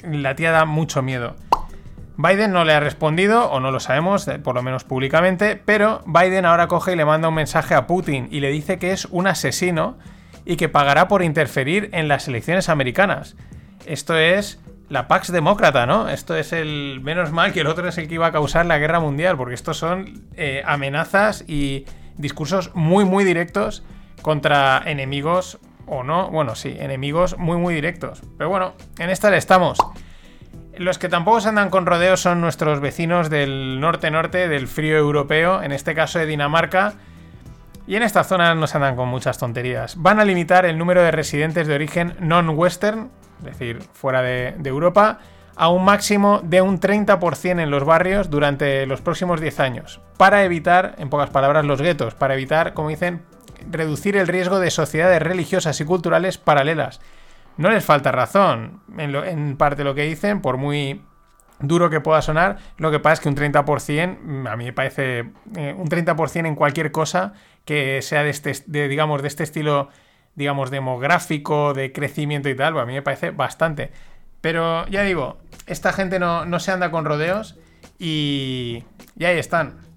[0.02, 1.36] La tía da mucho miedo.
[2.16, 6.46] Biden no le ha respondido, o no lo sabemos, por lo menos públicamente, pero Biden
[6.46, 9.28] ahora coge y le manda un mensaje a Putin y le dice que es un
[9.28, 9.98] asesino
[10.44, 13.36] y que pagará por interferir en las elecciones americanas.
[13.86, 16.08] Esto es la Pax Demócrata, ¿no?
[16.08, 17.00] Esto es el.
[17.02, 19.54] Menos mal que el otro es el que iba a causar la guerra mundial, porque
[19.54, 21.84] estos son eh, amenazas y
[22.16, 23.84] discursos muy, muy directos
[24.22, 25.58] contra enemigos
[25.88, 26.30] o no.
[26.30, 28.22] Bueno, sí, enemigos muy, muy directos.
[28.36, 29.78] Pero bueno, en esta le estamos.
[30.78, 35.60] Los que tampoco se andan con rodeos son nuestros vecinos del norte-norte, del frío europeo,
[35.62, 36.94] en este caso de Dinamarca.
[37.88, 39.96] Y en esta zona no se andan con muchas tonterías.
[39.96, 43.10] Van a limitar el número de residentes de origen non-western,
[43.40, 45.18] es decir, fuera de, Europa,
[45.56, 50.44] a un máximo de un 30% en los barrios durante los próximos 10 años, para
[50.44, 53.22] evitar, en pocas palabras, los guetos, para evitar, como dicen,
[53.70, 57.00] reducir el riesgo de sociedades religiosas y culturales paralelas
[57.58, 61.02] no les falta razón en, parte lo que dicen, por muy
[61.58, 64.72] duro que pueda sonar, lo que pasa es que un 30%, mm, a mí me
[64.72, 67.34] parece eh, un 30% en cualquier cosa
[67.64, 69.88] que sea de este, digamos, de este estilo,
[70.36, 73.90] digamos, demográfico, de crecimiento y tal, pues a mí me parece bastante.
[74.40, 77.58] Pero ya digo, esta gente no, se anda con rodeos
[77.98, 78.84] y,
[79.16, 79.87] y ahí están.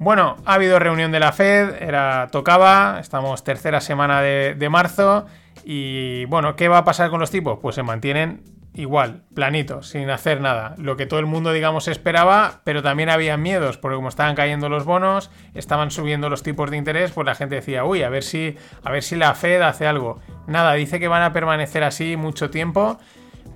[0.00, 5.26] Bueno, ha habido reunión de la Fed, era tocaba, estamos tercera semana de, marzo
[5.64, 7.58] y bueno, ¿qué va a pasar con los tipos?
[7.60, 8.44] Pues se mantienen
[8.74, 10.76] igual, planitos, sin hacer nada.
[10.78, 14.68] Lo que todo el mundo, digamos, esperaba, pero también había miedos, porque como estaban cayendo
[14.68, 18.22] los bonos, estaban subiendo los tipos de interés, pues la gente decía, uy, a ver
[18.22, 20.20] si, a ver si la Fed hace algo.
[20.46, 23.00] Nada, dice que van a permanecer así mucho tiempo,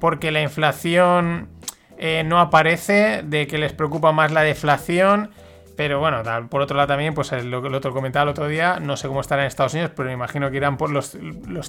[0.01, 1.51] porque la inflación
[1.99, 5.30] eh, no aparece, de que les preocupa más la deflación
[5.77, 8.97] pero bueno, por otro lado también, pues lo el otro comentaba el otro día, no
[8.97, 11.16] sé cómo estará en Estados Unidos, pero me imagino que irán por los,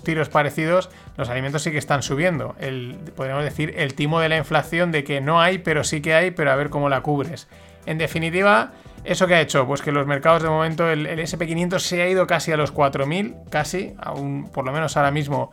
[0.03, 0.89] tiros parecidos.
[1.17, 2.55] Los alimentos sí que están subiendo.
[2.59, 6.13] El, podríamos decir el timo de la inflación de que no hay, pero sí que
[6.13, 7.47] hay, pero a ver cómo la cubres.
[7.85, 8.71] En definitiva,
[9.03, 9.65] ¿eso que ha hecho?
[9.65, 12.73] Pues que los mercados de momento, el, el SP500 se ha ido casi a los
[12.73, 15.51] 4.000, casi, aún por lo menos ahora mismo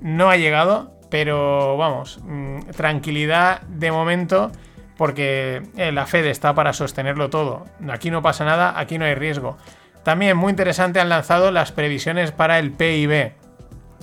[0.00, 4.52] no ha llegado, pero vamos, mm, tranquilidad de momento
[5.00, 7.64] porque eh, la Fed está para sostenerlo todo.
[7.90, 9.56] Aquí no pasa nada, aquí no hay riesgo.
[10.02, 13.32] También muy interesante han lanzado las previsiones para el PIB.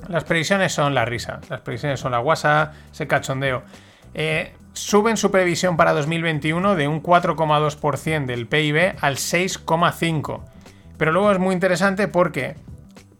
[0.08, 3.62] Las previsiones son la risa, las previsiones son la guasa, se cachondeo.
[4.12, 10.40] Eh, suben su previsión para 2021 de un 4,2% del PIB al 6,5%.
[10.96, 12.56] Pero luego es muy interesante porque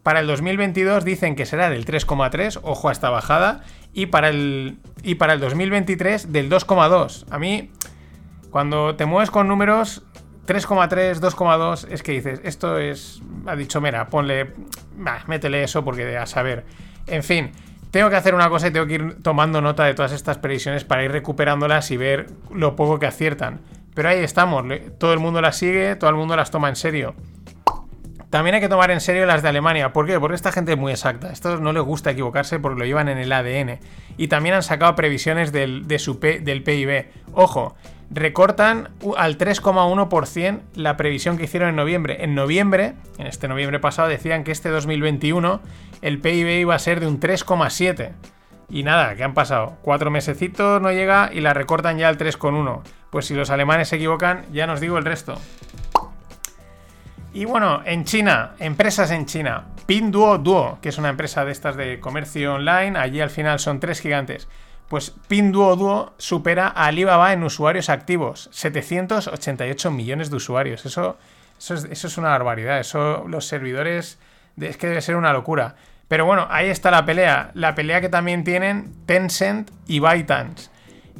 [0.03, 3.61] para el 2022 dicen que será del 3,3, ojo a esta bajada,
[3.93, 7.25] y para el, y para el 2023 del 2,2.
[7.29, 7.71] A mí,
[8.49, 10.03] cuando te mueves con números
[10.47, 14.53] 3,3, 2,2, es que dices, esto es, ha dicho, mira, ponle,
[15.27, 16.65] métele eso porque a saber.
[17.07, 17.51] En fin,
[17.91, 20.83] tengo que hacer una cosa y tengo que ir tomando nota de todas estas previsiones
[20.85, 23.61] para ir recuperándolas y ver lo poco que aciertan.
[23.93, 24.63] Pero ahí estamos,
[24.97, 27.15] todo el mundo las sigue, todo el mundo las toma en serio.
[28.29, 29.91] También hay que tomar en serio las de Alemania.
[29.91, 30.19] ¿Por qué?
[30.19, 31.31] Porque esta gente es muy exacta.
[31.31, 33.79] Esto no les gusta equivocarse porque lo llevan en el ADN.
[34.17, 37.07] Y también han sacado previsiones del, de su del PIB.
[37.33, 37.75] Ojo,
[38.11, 42.23] recortan al 3,1% la previsión que hicieron en noviembre.
[42.23, 45.59] En noviembre, en este noviembre pasado, decían que este 2021
[46.03, 48.11] el PIB iba a ser de un 3,7%.
[48.71, 49.77] Y nada, ¿qué han pasado?
[49.81, 52.81] Cuatro mesecitos no llega y la recortan ya al 3,1.
[53.09, 55.39] Pues si los alemanes se equivocan, ya nos digo el resto.
[57.31, 59.65] Y bueno, en China, empresas en China.
[59.85, 62.97] Pinduo Duo, que es una empresa de estas de comercio online.
[62.97, 64.47] Allí al final son tres gigantes.
[64.87, 68.49] Pues Pinduoduo supera a Alibaba en usuarios activos.
[68.51, 70.83] 788 millones de usuarios.
[70.87, 71.17] Eso,
[71.59, 72.79] eso, es, una barbaridad.
[72.79, 74.17] Eso, los servidores,
[74.59, 75.75] es que debe ser una locura.
[76.07, 77.51] Pero bueno, ahí está la pelea.
[77.53, 80.71] La pelea que también tienen Tencent y ByteDance.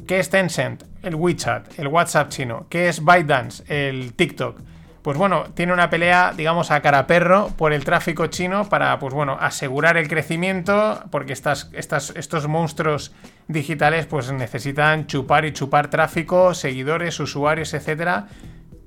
[0.08, 0.82] ¿Qué es Tencent?
[1.04, 2.66] El WeChat, el WhatsApp chino.
[2.68, 3.62] ¿Qué es ByteDance?
[3.68, 4.69] El TikTok
[5.02, 9.14] pues bueno, tiene una pelea, digamos, a cara perro por el tráfico chino para, pues
[9.14, 13.14] bueno, asegurar el crecimiento, porque estas, estas, estos monstruos
[13.48, 18.26] digitales, pues necesitan chupar y chupar tráfico, seguidores, usuarios, etcétera.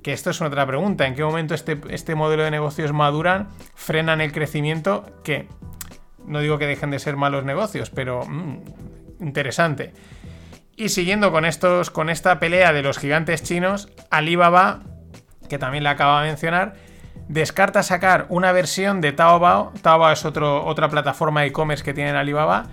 [0.04, 1.08] Que esto es otra pregunta.
[1.08, 5.06] ¿En qué momento este, este modelo de negocios maduran, frenan el crecimiento?
[5.24, 5.48] Que
[6.28, 8.60] no digo que dejen de ser malos negocios, pero mm,
[9.22, 9.94] interesante.
[10.76, 14.82] Y siguiendo con estos, con esta pelea de los gigantes chinos, Alibaba
[15.54, 16.74] que también le acaba de mencionar,
[17.28, 19.72] descarta sacar una versión de Taobao.
[19.84, 22.64] Taobao es otro, otra plataforma de e-commerce que tiene en Alibaba.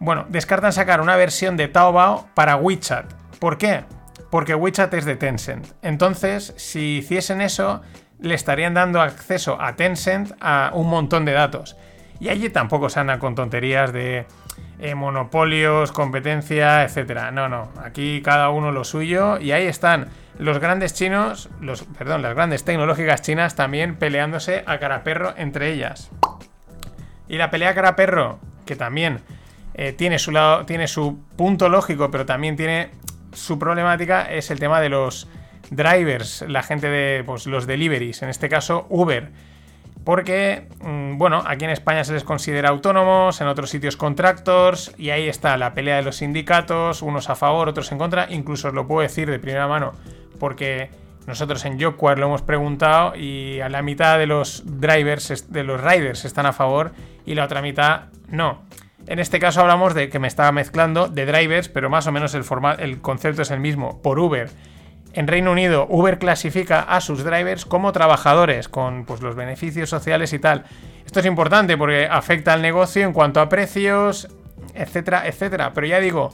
[0.00, 3.12] Bueno, descartan sacar una versión de Taobao para WeChat.
[3.38, 3.84] ¿Por qué?
[4.32, 5.68] Porque WeChat es de Tencent.
[5.80, 7.82] Entonces, si hiciesen eso,
[8.18, 11.76] le estarían dando acceso a Tencent a un montón de datos.
[12.18, 14.26] Y allí tampoco se anda con tonterías de
[14.80, 17.30] eh, monopolios, competencia, etcétera.
[17.30, 17.68] No, no.
[17.80, 19.38] Aquí cada uno lo suyo.
[19.38, 20.08] Y ahí están
[20.38, 25.72] los grandes chinos, los, perdón, las grandes tecnológicas chinas también peleándose a cara perro entre
[25.72, 26.10] ellas.
[27.28, 29.20] Y la pelea cara perro, que también
[29.74, 32.90] eh, tiene, su lado, tiene su punto lógico, pero también tiene
[33.32, 35.28] su problemática, es el tema de los
[35.70, 39.30] drivers, la gente de pues, los deliveries, en este caso Uber.
[40.04, 45.10] Porque, mm, bueno, aquí en España se les considera autónomos, en otros sitios contractors, y
[45.10, 48.26] ahí está la pelea de los sindicatos, unos a favor, otros en contra.
[48.30, 49.92] Incluso os lo puedo decir de primera mano,
[50.38, 50.90] porque
[51.26, 55.80] nosotros en Jokware lo hemos preguntado y a la mitad de los drivers, de los
[55.80, 56.92] riders están a favor
[57.26, 58.62] y la otra mitad no.
[59.06, 62.34] En este caso hablamos de que me estaba mezclando de drivers, pero más o menos
[62.34, 62.44] el,
[62.78, 64.50] el concepto es el mismo, por Uber.
[65.14, 70.32] En Reino Unido, Uber clasifica a sus drivers como trabajadores, con pues, los beneficios sociales
[70.32, 70.64] y tal.
[71.06, 74.28] Esto es importante porque afecta al negocio en cuanto a precios,
[74.74, 75.72] etcétera, etcétera.
[75.74, 76.32] Pero ya digo,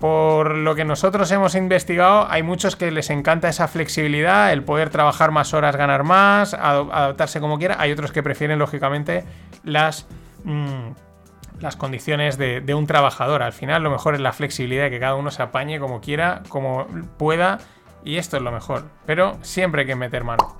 [0.00, 4.88] por lo que nosotros hemos investigado, hay muchos que les encanta esa flexibilidad, el poder
[4.88, 7.76] trabajar más horas, ganar más, adaptarse como quiera.
[7.78, 9.24] Hay otros que prefieren, lógicamente,
[9.62, 10.06] las,
[10.44, 10.92] mm,
[11.60, 13.42] las condiciones de, de un trabajador.
[13.42, 16.86] Al final, lo mejor es la flexibilidad, que cada uno se apañe como quiera, como
[17.18, 17.58] pueda,
[18.02, 18.84] y esto es lo mejor.
[19.04, 20.56] Pero siempre hay que meter mano.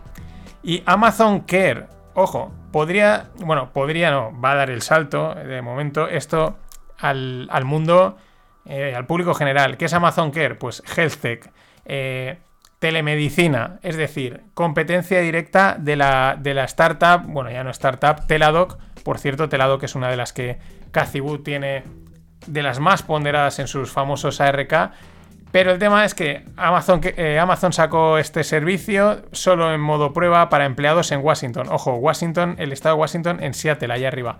[0.62, 6.08] Y Amazon Care, ojo, podría, bueno, podría no, va a dar el salto de momento
[6.08, 6.58] esto
[6.98, 8.18] al, al mundo
[8.66, 9.76] eh, al público general.
[9.76, 10.54] ¿Qué es Amazon Care?
[10.54, 11.50] Pues Health Tech,
[11.84, 12.38] eh,
[12.78, 18.78] telemedicina, es decir, competencia directa de la, de la startup, bueno, ya no startup, Teladoc.
[19.04, 20.58] Por cierto, Teladoc es una de las que
[21.20, 21.84] Wood tiene
[22.46, 24.92] de las más ponderadas en sus famosos ARK.
[25.52, 30.48] Pero el tema es que Amazon, eh, Amazon sacó este servicio solo en modo prueba
[30.48, 31.66] para empleados en Washington.
[31.70, 34.38] Ojo, Washington, el estado de Washington en Seattle, allá arriba.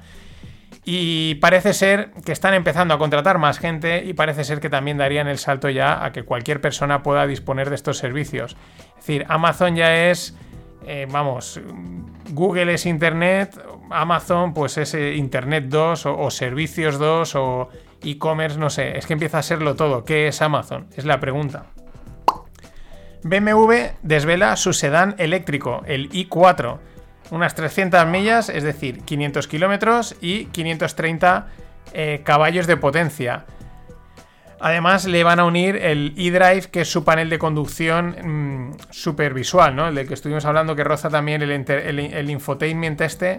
[0.85, 4.97] Y parece ser que están empezando a contratar más gente y parece ser que también
[4.97, 8.57] darían el salto ya a que cualquier persona pueda disponer de estos servicios.
[8.89, 10.35] Es decir, Amazon ya es,
[10.87, 11.61] eh, vamos,
[12.31, 13.61] Google es Internet,
[13.91, 17.68] Amazon pues es eh, Internet 2 o, Servicios 2 o
[18.03, 20.05] e-commerce, no sé, es que empieza a serlo todo.
[20.05, 20.87] ¿Qué es Amazon?
[20.97, 21.66] Es la pregunta.
[23.22, 26.78] BMW desvela su sedán eléctrico, el i4
[27.31, 31.47] unas 300 millas, es decir, 500 kilómetros y 530
[31.93, 33.45] eh, caballos de potencia.
[34.61, 39.74] Además, le van a unir el eDrive, que es su panel de conducción mm, supervisual,
[39.74, 39.89] ¿no?
[39.89, 43.39] El del que estuvimos hablando, que roza también el, el, infotainment este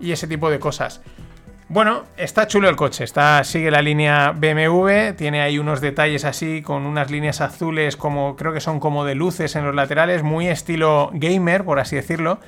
[0.00, 1.02] y ese tipo de cosas.
[1.68, 6.62] Bueno, está chulo el coche, está, sigue la línea BMW, tiene ahí unos detalles así
[6.62, 10.48] con unas líneas azules como creo que son como de luces en los laterales, muy
[10.48, 12.38] estilo gamer, por así decirlo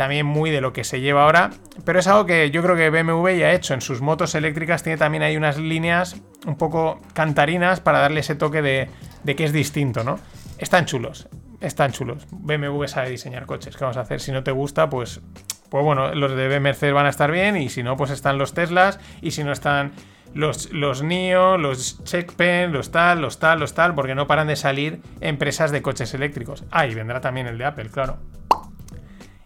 [0.00, 1.50] también muy de lo que se lleva ahora,
[1.84, 4.82] pero es algo que yo creo que BMW ya ha hecho en sus motos eléctricas,
[4.82, 8.88] tiene también ahí unas líneas un poco cantarinas para darle ese toque de,
[9.36, 10.18] que es distinto, ¿no?
[10.56, 11.28] Están chulos,
[11.60, 12.26] están chulos.
[12.30, 14.22] BMW sabe diseñar coches, ¿qué vamos a hacer?
[14.22, 15.20] Si no te gusta, pues,
[15.68, 18.54] pues bueno, los de BMW van a estar bien y si no, pues están los
[18.54, 19.92] Teslas y si no están
[20.32, 24.56] los, los NIO, los Checkpen, los tal, los tal, los tal, porque no paran de
[24.56, 26.64] salir empresas de coches eléctricos.
[26.70, 28.16] Ah, y vendrá también el de Apple, claro.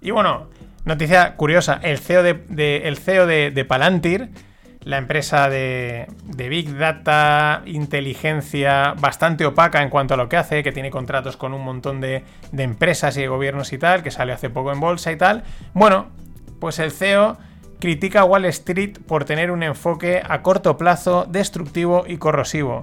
[0.05, 0.49] Y bueno,
[0.85, 4.29] noticia curiosa, el CEO CEO de, Palantir,
[4.83, 10.73] la empresa de, Big Data, inteligencia bastante opaca en cuanto a lo que hace, que
[10.73, 14.35] tiene contratos con un montón de, de empresas y de gobiernos y tal, que salió
[14.35, 15.43] hace poco en bolsa y tal.
[15.73, 16.09] Bueno,
[16.61, 17.39] pues el CEO
[17.81, 22.83] critica a Wall Street por tener un enfoque a corto plazo, destructivo y corrosivo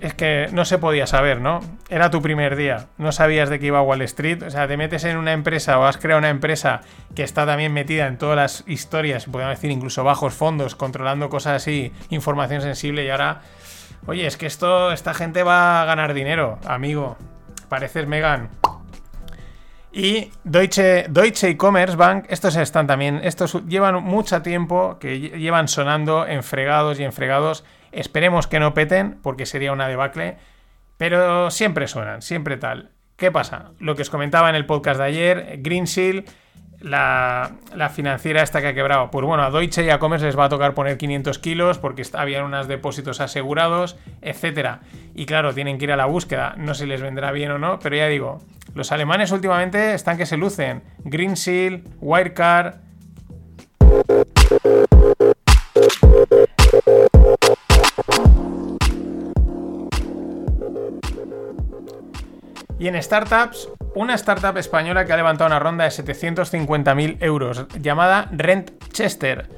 [0.00, 1.60] es que no se podía saber, ¿no?
[1.88, 5.04] Era tu primer día, no sabías de qué iba Wall Street, o sea, te metes
[5.04, 6.82] en una empresa o has creado una empresa
[7.14, 11.62] que está también metida en todas las historias, podemos decir incluso bajos fondos, controlando cosas
[11.62, 13.40] así, información sensible y ahora,
[14.06, 17.16] oye, es que esto, esta gente va a ganar dinero, amigo,
[17.68, 18.50] pareces Megan.
[19.90, 26.26] Y Deutsche, Deutsche E-Commerce Bank, estos están también, estos llevan mucho tiempo que llevan sonando
[26.26, 30.36] en fregados y en fregados Esperemos que no peten, porque sería una debacle.
[30.96, 32.90] Pero siempre suenan, siempre tal.
[33.16, 33.70] ¿Qué pasa?
[33.78, 36.24] Lo que os comentaba en el podcast de ayer, Greensill,
[36.80, 39.10] la, la financiera esta que ha quebrado.
[39.10, 42.04] Pues bueno, a Deutsche y a Commerce les va a tocar poner 500 kilos porque
[42.12, 44.78] habían unos depósitos asegurados, etc.
[45.14, 46.54] Y claro, tienen que ir a la búsqueda.
[46.56, 48.38] No sé si les vendrá bien o no, pero ya digo,
[48.74, 50.82] los alemanes últimamente están que se lucen.
[51.04, 52.76] Greensill, Wirecard.
[62.78, 68.28] Y en startups, una startup española que ha levantado una ronda de 750.000 euros, llamada
[68.32, 69.48] Rent Chester.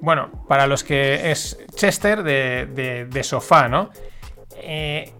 [0.00, 3.90] Bueno, para los que es Chester de, sofá, ¿no?
[4.56, 5.12] Eh,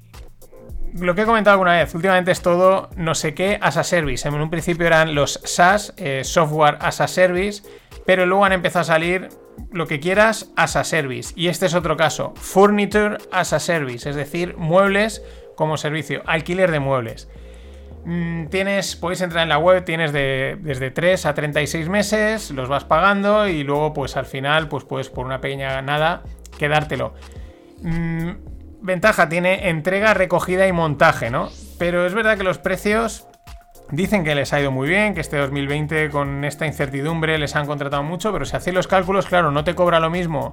[0.94, 4.26] lo que he comentado alguna vez, últimamente es todo no sé qué as a service.
[4.28, 7.62] En un principio eran los SaaS, eh, Software as a Service,
[8.06, 9.28] pero luego han empezado a salir
[9.72, 11.32] lo que quieras as a Service.
[11.36, 15.22] Y este es otro caso, Furniture as a Service, es decir, muebles
[15.54, 17.28] como servicio, alquiler de muebles.
[18.04, 22.68] Mm, tienes, podéis entrar en la web, tienes de, desde 3 a 36 meses, los
[22.68, 26.22] vas pagando y luego pues al final pues puedes por una pequeña nada
[26.58, 27.14] quedártelo.
[27.82, 28.32] Mm,
[28.82, 31.48] ventaja, tiene entrega, recogida y montaje, ¿no?
[31.78, 33.26] Pero es verdad que los precios
[33.90, 37.66] dicen que les ha ido muy bien, que este 2020 con esta incertidumbre les han
[37.66, 40.52] contratado mucho, pero si hacéis los cálculos, claro, no te cobra lo mismo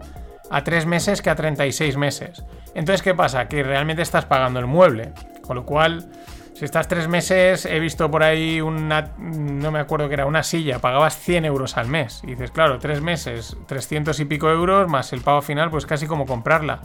[0.52, 2.44] a 3 meses que a 36 meses.
[2.76, 3.48] Entonces, ¿qué pasa?
[3.48, 5.14] Que realmente estás pagando el mueble.
[5.42, 6.12] Con lo cual,
[6.54, 10.44] si estás 3 meses, he visto por ahí una, no me acuerdo que era, una
[10.44, 12.22] silla, pagabas 100 euros al mes.
[12.24, 16.06] Y dices, claro, 3 meses, 300 y pico euros, más el pago final, pues casi
[16.06, 16.82] como comprarla.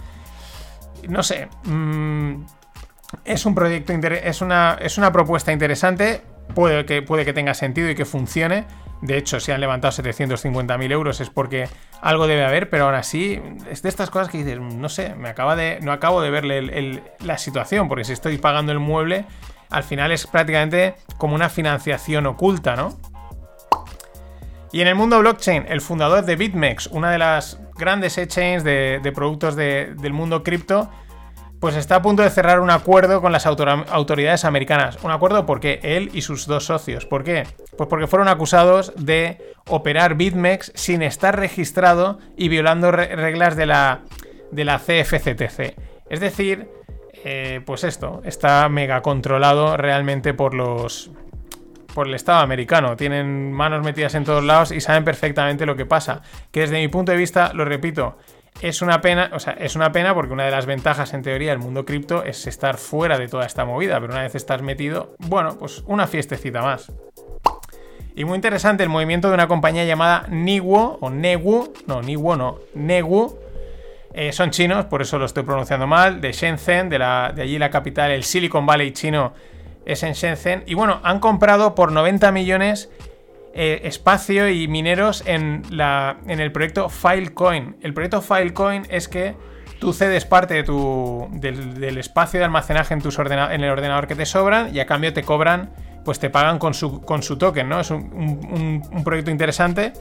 [1.08, 2.44] No sé, mm,
[3.24, 6.22] es un proyecto, es una, es una propuesta interesante,
[6.54, 8.66] puede que, puede que tenga sentido y que funcione
[9.02, 11.68] de hecho, si han levantado 750.000 euros es porque
[12.00, 13.40] algo debe haber, pero aún así
[13.70, 17.02] es de estas cosas que dices, no sé, me acaba de, no acabo de verle
[17.20, 19.26] la situación, porque si estoy pagando el mueble,
[19.70, 22.98] al final es prácticamente como una financiación oculta, ¿no?
[24.72, 29.00] Y en el mundo blockchain, el fundador de BitMEX, una de las grandes exchanges de,
[29.02, 30.90] de productos del mundo cripto,
[31.66, 35.02] pues está a punto de cerrar un acuerdo con las autoridades americanas.
[35.02, 37.06] Un acuerdo porque él y sus dos socios.
[37.06, 37.42] ¿Por qué?
[37.76, 44.02] Pues porque fueron acusados de operar BitMEX sin estar registrado y violando reglas de la,
[44.52, 45.74] de la CFCTC.
[46.08, 46.68] Es decir,
[47.24, 51.10] eh, pues esto, está mega controlado realmente por los,
[51.96, 52.94] por el Estado americano.
[52.94, 56.22] Tienen manos metidas en todos lados y saben perfectamente lo que pasa.
[56.52, 58.18] Que desde mi punto de vista, lo repito,
[58.60, 61.50] es una pena, o sea, es una pena porque una de las ventajas en teoría
[61.50, 65.14] del mundo cripto es estar fuera de toda esta movida, pero una vez estás metido,
[65.18, 66.92] bueno, pues una fiestecita más.
[68.14, 72.58] Y muy interesante el movimiento de una compañía llamada Niwo, o Negu, no, Niwo no,
[72.74, 73.38] Negu.
[74.14, 77.58] Eh, son chinos, por eso lo estoy pronunciando mal, de Shenzhen, de, la, de allí
[77.58, 79.34] la capital, el Silicon Valley chino
[79.84, 80.64] es en Shenzhen.
[80.66, 82.90] Y bueno, han comprado por 90 millones
[83.58, 87.76] eh, espacio y mineros en, la, en el proyecto Filecoin.
[87.80, 89.34] El proyecto Filecoin es que
[89.80, 94.14] tú cedes parte de tu, del, espacio de almacenaje en, tus en el ordenador que
[94.14, 95.70] te sobran y a cambio te cobran,
[96.04, 97.80] pues te pagan con su, con su token, ¿no?
[97.80, 99.94] Es un, un proyecto interesante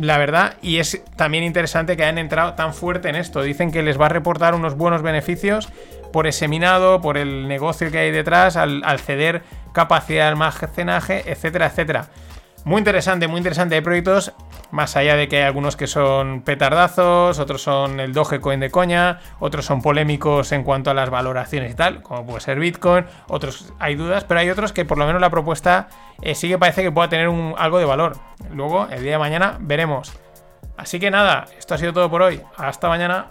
[0.00, 3.42] la verdad, y es también interesante que hayan entrado tan fuerte en esto.
[3.42, 5.68] Dicen que les va a reportar unos buenos beneficios
[6.12, 11.66] por ese minado, por el negocio que hay detrás, al ceder capacidad de almacenaje, etcétera,
[11.66, 12.08] etcétera.
[12.66, 13.76] Muy interesante, muy interesante.
[13.76, 14.32] Hay proyectos,
[14.72, 19.20] más allá de que hay algunos que son petardazos, otros son el Dogecoin de coña,
[19.38, 23.72] otros son polémicos en cuanto a las valoraciones y tal, como puede ser Bitcoin, otros
[23.78, 25.86] hay dudas, pero hay otros que por lo menos la propuesta
[26.20, 28.16] eh, sí que parece que pueda tener algo de valor.
[28.52, 30.12] Luego, el día de mañana, veremos.
[30.76, 32.42] Así que nada, esto ha sido todo por hoy.
[32.56, 33.28] Hasta mañana.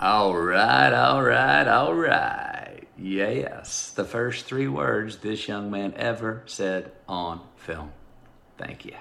[0.00, 2.65] Alright, alright, alright.
[2.98, 7.92] Yes, the first three words this young man ever said on film.
[8.56, 8.94] Thank you.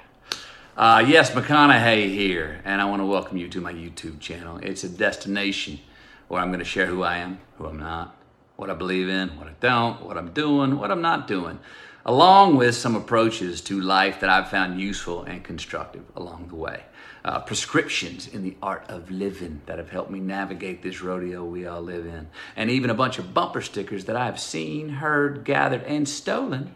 [0.75, 4.57] Uh, yes, McConaughey here, and I want to welcome you to my YouTube channel.
[4.57, 5.79] It's a destination
[6.27, 8.17] where I'm going to share who I am, who I'm not,
[8.57, 11.59] what I believe in, what I don't, what I'm doing, what I'm not doing,
[12.05, 16.83] along with some approaches to life that I've found useful and constructive along the way.
[17.25, 21.65] Uh, prescriptions in the art of living that have helped me navigate this rodeo we
[21.65, 25.81] all live in, and even a bunch of bumper stickers that I've seen, heard, gathered,
[25.85, 26.75] and stolen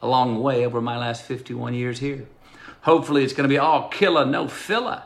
[0.00, 2.26] along the way over my last 51 years here.
[2.80, 5.02] Hopefully, it's going to be all killer, no filler,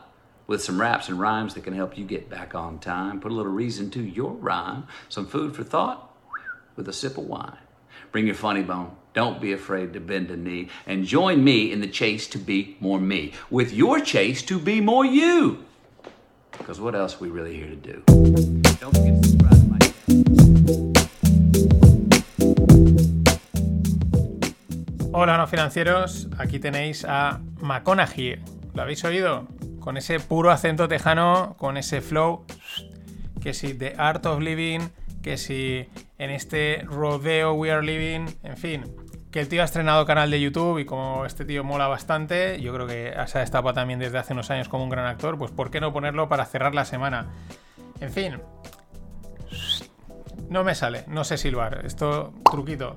[0.46, 3.34] with some raps and rhymes that can help you get back on time, put a
[3.34, 6.14] little reason to your rhyme, some food for thought
[6.76, 7.58] with a sip of wine.
[8.12, 8.96] Bring your funny bone.
[9.12, 12.76] Don't be afraid to bend a knee and join me in the chase to be
[12.78, 15.64] more me, with your chase to be more you.
[16.52, 18.04] Because what else are we really here to do?
[18.78, 19.78] Don't forget to subscribe to my
[25.12, 26.28] Hola, no financieros.
[26.38, 28.38] Aquí tenéis a McConaughey.
[28.74, 29.48] ¿Lo habéis oído?
[29.80, 32.44] Con ese puro acento tejano, con ese flow.
[33.42, 35.88] Que si The Art of Living, que si
[36.18, 38.99] en este rodeo we are living, en fin.
[39.30, 42.74] Que el tío ha estrenado canal de YouTube y como este tío mola bastante, yo
[42.74, 45.52] creo que se ha destapado también desde hace unos años como un gran actor, pues
[45.52, 47.28] ¿por qué no ponerlo para cerrar la semana?
[48.00, 48.40] En fin.
[50.48, 51.86] No me sale, no sé silbar.
[51.86, 52.96] Esto, truquito.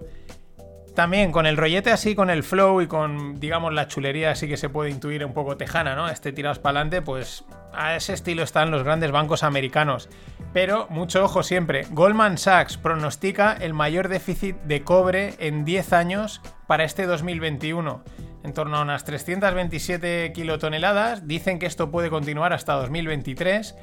[0.96, 4.58] También con el rollete así, con el flow y con, digamos, la chulería así que
[4.58, 6.08] se puede intuir un poco tejana, ¿no?
[6.08, 10.10] Este tirados para adelante, pues a ese estilo están los grandes bancos americanos.
[10.54, 16.42] Pero mucho ojo siempre, Goldman Sachs pronostica el mayor déficit de cobre en 10 años
[16.68, 18.04] para este 2021.
[18.44, 21.28] En torno a unas 327 kilotoneladas.
[21.28, 23.76] Dicen que esto puede continuar hasta 2023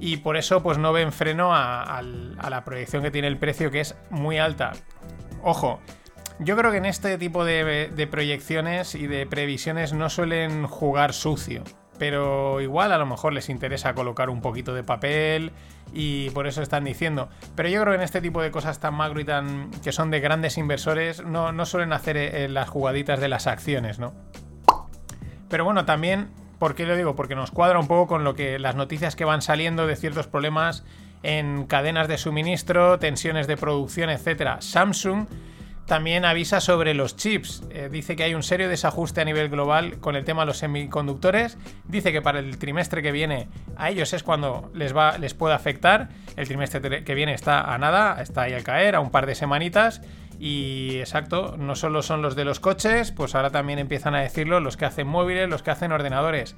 [0.00, 3.80] y por eso pues no ven freno a, la proyección que tiene el precio que
[3.80, 4.72] es muy alta.
[5.42, 5.80] Ojo,
[6.44, 11.64] yo creo que en este tipo de, proyecciones y de previsiones no suelen jugar sucio.
[11.98, 15.52] Pero igual a lo mejor les interesa colocar un poquito de papel
[15.92, 17.28] y por eso están diciendo.
[17.54, 19.70] Pero yo creo que en este tipo de cosas tan macro y tan.
[19.84, 23.98] que son de grandes inversores, no, no suelen hacer eh, las jugaditas de las acciones,
[23.98, 24.14] ¿no?
[25.48, 27.14] Pero bueno, también, ¿por qué lo digo?
[27.14, 30.26] Porque nos cuadra un poco con lo que las noticias que van saliendo de ciertos
[30.26, 30.84] problemas
[31.22, 34.60] en cadenas de suministro, tensiones de producción, etcétera.
[34.60, 35.26] Samsung
[35.92, 37.64] también avisa sobre los chips.
[37.68, 40.56] Eh, dice que hay un serio desajuste a nivel global con el tema de los
[40.56, 41.58] semiconductores.
[41.84, 45.54] Dice que para el trimestre que viene a ellos es cuando les, va, les puede
[45.54, 46.08] afectar.
[46.34, 49.34] El trimestre que viene está a nada, está ahí al caer, a un par de
[49.34, 50.00] semanitas.
[50.38, 54.60] Y exacto, no solo son los de los coches, pues ahora también empiezan a decirlo
[54.60, 56.56] los que hacen móviles, los que hacen ordenadores.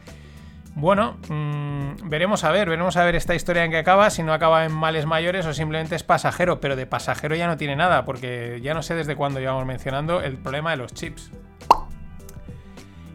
[0.77, 4.33] Bueno, mmm, veremos a ver, veremos a ver esta historia en que acaba, si no
[4.33, 8.05] acaba en males mayores o simplemente es pasajero, pero de pasajero ya no tiene nada,
[8.05, 11.31] porque ya no sé desde cuándo llevamos mencionando el problema de los chips.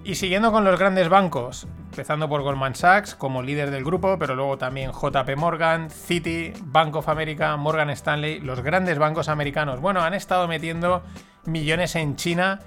[0.06, 4.36] Y siguiendo con los grandes bancos, empezando por Goldman Sachs como líder del grupo, pero
[4.36, 9.82] luego también JP Morgan, Citi, Bank of America, Morgan Stanley, los grandes bancos americanos.
[9.82, 11.04] Bueno, han estado metiendo
[11.46, 12.62] millones en China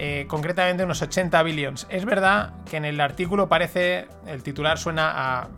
[0.00, 1.88] eh, concretamente unos 80 billions.
[1.90, 5.48] Es verdad que en el artículo parece, el titular suena a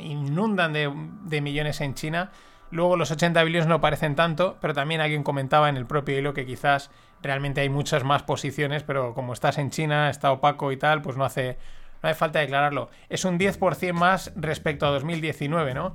[0.00, 2.32] inundan de, millones en China.
[2.72, 6.34] Luego los 80 billions no parecen tanto, pero también alguien comentaba en el propio hilo
[6.34, 6.90] que quizás
[7.22, 11.16] realmente hay muchas más posiciones, pero como estás en China, está opaco y tal, pues
[11.16, 11.56] no hace,
[12.02, 12.90] no hace falta declararlo.
[13.08, 15.94] Es un 10% más respecto a 2019, ¿no?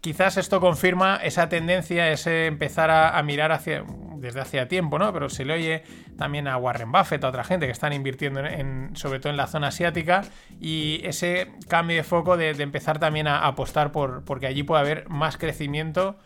[0.00, 3.84] Quizás esto confirma esa tendencia, ese empezar a, mirar hacia,
[4.16, 5.12] desde hacía tiempo, ¿no?
[5.12, 5.82] Pero se le oye
[6.16, 9.46] también a Warren Buffett, a otra gente que están invirtiendo en, sobre todo en la
[9.46, 10.22] zona asiática,
[10.60, 14.62] y ese cambio de foco de, de empezar también a, a apostar por, porque allí
[14.62, 16.16] puede haber más crecimiento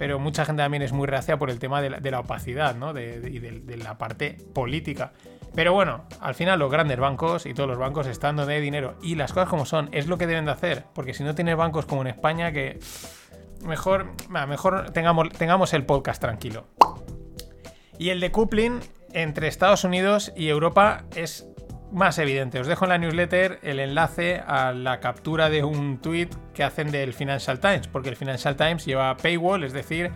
[0.00, 2.94] pero mucha gente también es muy reacia por el tema de la, de opacidad ¿no?
[2.94, 5.12] de, de, de, de, la parte política.
[5.54, 8.94] Pero bueno, al final los grandes bancos y todos los bancos están donde hay dinero
[9.02, 11.54] y las cosas como son, es lo que deben de hacer, porque si no tienes
[11.54, 12.78] bancos como en España que
[13.62, 16.64] mejor, mejor tengamos, tengamos el podcast tranquilo.
[17.98, 18.80] Y el decoupling
[19.12, 21.46] entre Estados Unidos y Europa es
[21.92, 22.60] más evidente.
[22.60, 26.90] Os dejo en la newsletter el enlace a la captura de un tweet que hacen
[26.90, 30.12] del Financial Times, porque el Financial Times lleva paywall, es decir,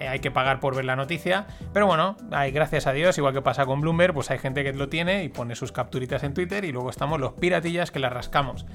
[0.00, 1.46] eh, hay que pagar por ver la noticia.
[1.72, 4.72] Pero bueno, hay, gracias a Dios, igual que pasa con Bloomberg, pues hay gente que
[4.72, 8.12] lo tiene y pone sus capturitas en Twitter y luego estamos los piratillas que las
[8.12, 8.66] rascamos.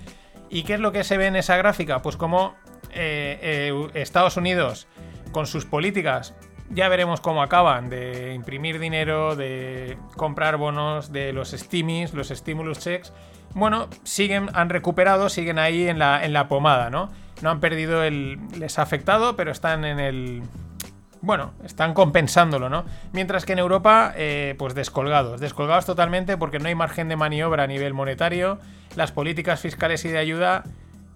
[0.50, 2.02] ¿Y qué es lo que se ve en esa gráfica?
[2.02, 2.56] Pues como
[2.92, 4.88] eh, eh, Estados Unidos,
[5.32, 6.34] con sus políticas,
[6.70, 12.80] ya veremos cómo acaban de imprimir dinero, de comprar bonos, de los stimis, los stimulus
[12.80, 13.14] checks.
[13.54, 17.10] Bueno, siguen, han recuperado, siguen ahí en la, en la pomada, ¿no?
[17.42, 18.40] No han perdido el.
[18.58, 20.44] les ha afectado, pero están en el.
[21.22, 22.86] bueno, están compensándolo, ¿no?
[23.14, 27.64] Mientras que en Europa, eh, pues descolgados, descolgados totalmente porque no hay margen de maniobra
[27.64, 28.60] a nivel monetario,
[28.96, 30.64] las políticas fiscales y de ayuda,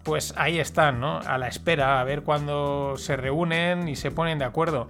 [0.03, 1.19] pues ahí están, ¿no?
[1.19, 4.89] A la espera, a ver cuándo se reúnen y se ponen de acuerdo.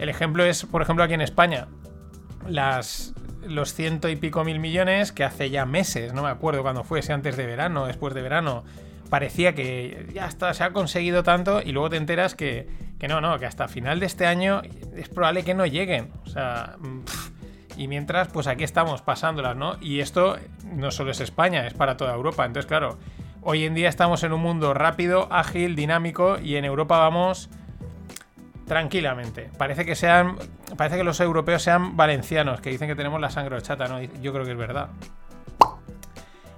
[0.00, 1.68] El ejemplo es, por ejemplo, aquí en España,
[2.48, 7.02] los ciento y pico mil millones que hace ya meses, no me acuerdo cuándo fue,
[7.02, 8.64] si antes de verano, después de verano,
[9.10, 12.66] parecía que ya está, se ha conseguido tanto y luego te enteras que,
[12.98, 14.62] que no, no, que hasta final de este año
[14.96, 16.10] es probable que no lleguen.
[16.24, 16.76] O sea,
[17.76, 19.76] y mientras, pues aquí estamos pasándolas, ¿no?
[19.82, 22.46] Y esto no solo es España, es para toda Europa.
[22.46, 22.98] Entonces, claro,
[23.42, 27.50] hoy en día estamos en un mundo rápido, ágil, dinámico y en Europa vamos
[28.70, 29.50] tranquilamente.
[29.58, 30.36] Parece que sean.
[30.76, 34.00] Parece que los europeos sean valencianos, que dicen que tenemos la sangre chata, ¿no?
[34.00, 34.90] Yo creo que es verdad.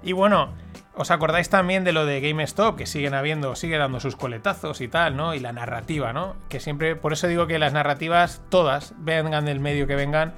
[0.03, 0.51] Y bueno,
[0.95, 2.77] ¿os acordáis también de lo de GameStop?
[2.77, 5.35] Que siguen habiendo, sigue dando sus coletazos y tal, ¿no?
[5.35, 6.37] Y la narrativa, ¿no?
[6.51, 6.97] Que siempre.
[6.97, 10.35] Por eso digo que las narrativas, todas, vengan del medio que vengan,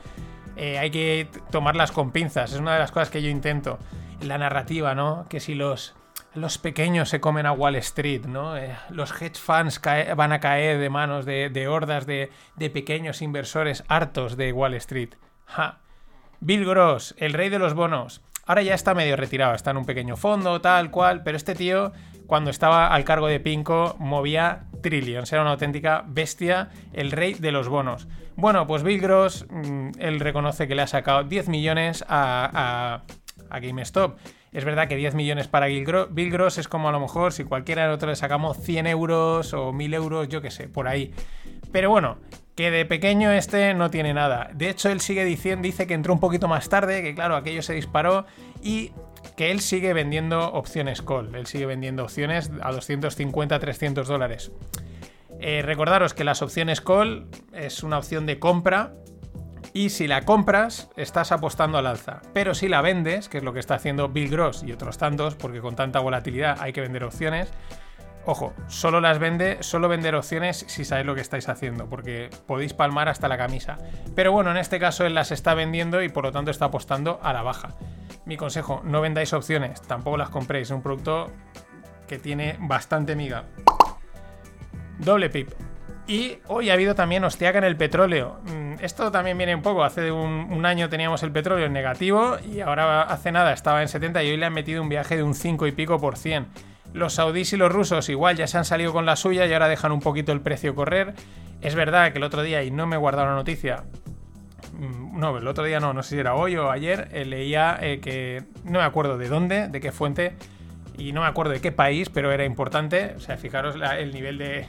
[0.54, 2.52] eh, hay que tomarlas con pinzas.
[2.52, 3.80] Es una de las cosas que yo intento.
[4.20, 5.26] La narrativa, ¿no?
[5.28, 5.96] Que si los
[6.34, 8.56] los pequeños se comen a Wall Street, ¿no?
[8.56, 9.80] Eh, los hedge funds
[10.16, 12.30] van a caer de manos de, hordas de,
[12.72, 15.14] pequeños inversores hartos de Wall Street.
[16.40, 18.22] Bill Gross, el rey de los bonos.
[18.46, 21.92] Ahora ya está medio retirado, está en un pequeño fondo, tal cual, pero este tío,
[22.26, 27.52] cuando estaba al cargo de Pinco, movía trillions, era una auténtica bestia, el rey de
[27.52, 28.06] los bonos.
[28.36, 33.02] Bueno, pues Bill Gross, mm, él reconoce que le ha sacado 10 millones a,
[33.50, 34.18] GameStop.
[34.54, 37.88] Es verdad que 10 millones para Bill Gross es como a lo mejor si cualquiera
[37.88, 41.12] de otro le sacamos 100 euros o 1000 euros, yo qué sé, por ahí.
[41.72, 42.18] Pero bueno,
[42.54, 44.50] que de pequeño este no tiene nada.
[44.54, 47.62] De hecho, él sigue diciendo, dice que entró un poquito más tarde, que claro, aquello
[47.62, 48.26] se disparó
[48.62, 48.92] y
[49.36, 51.34] que él sigue vendiendo opciones call.
[51.34, 54.52] Él sigue vendiendo opciones a 250, 300 dólares.
[55.40, 58.94] Eh, recordaros que las opciones call es una opción de compra
[59.74, 62.22] y si la compras, estás apostando al alza.
[62.32, 65.34] Pero si la vendes, que es lo que está haciendo Bill Gross y otros tantos,
[65.34, 67.52] porque con tanta volatilidad hay que vender opciones,
[68.26, 72.72] Ojo, solo las vende, solo vender opciones si sabéis lo que estáis haciendo, porque podéis
[72.72, 73.76] palmar hasta la camisa.
[74.14, 77.20] Pero bueno, en este caso él las está vendiendo y por lo tanto está apostando
[77.22, 77.74] a la baja.
[78.24, 81.32] Mi consejo, no vendáis opciones, tampoco las compréis, es un producto
[82.08, 83.44] que tiene bastante miga.
[84.98, 85.50] Doble pip.
[86.06, 88.38] Y hoy ha habido también hostiaca en el petróleo.
[88.44, 89.84] Mm, esto también viene un poco.
[89.84, 94.22] Hace un, año teníamos el petróleo en negativo y ahora hace nada estaba en 70
[94.22, 96.46] y hoy le han metido un viaje de un 5 y pico por cien.
[96.92, 99.68] Los saudíes y los rusos igual ya se han salido con la suya y ahora
[99.68, 101.14] dejan un poquito el precio correr.
[101.62, 103.84] Es verdad que el otro día, y no me he guardado la noticia,
[104.78, 107.78] mm, no, el otro día no, no sé si era hoy o ayer, eh, leía
[107.80, 110.34] eh, que no me acuerdo de dónde, de qué fuente,
[110.98, 113.14] y no me acuerdo de qué país, pero era importante.
[113.16, 114.66] O sea, fijaros el nivel de,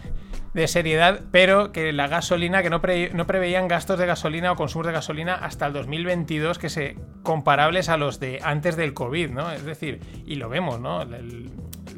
[0.55, 4.93] de seriedad, pero que la gasolina, que no, preveían gastos de gasolina o consumo de
[4.93, 9.51] gasolina hasta el 2022 que se comparables a los de antes del COVID, ¿no?
[9.51, 11.03] Es decir, y lo vemos, ¿no?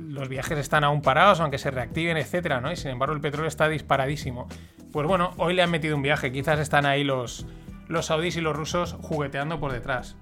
[0.09, 2.71] los viajes están aún parados, aunque se reactiven, etcétera, ¿no?
[2.71, 4.47] Y sin embargo el petróleo está disparadísimo.
[4.91, 7.45] Pues bueno, hoy le han metido un viaje, quizás están ahí los,
[7.87, 10.17] los saudíes y los rusos jugueteando por detrás.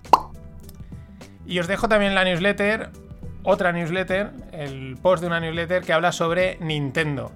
[1.46, 2.90] Y os dejo también la newsletter,
[3.44, 7.32] otra newsletter, el post de una newsletter que habla sobre Nintendo.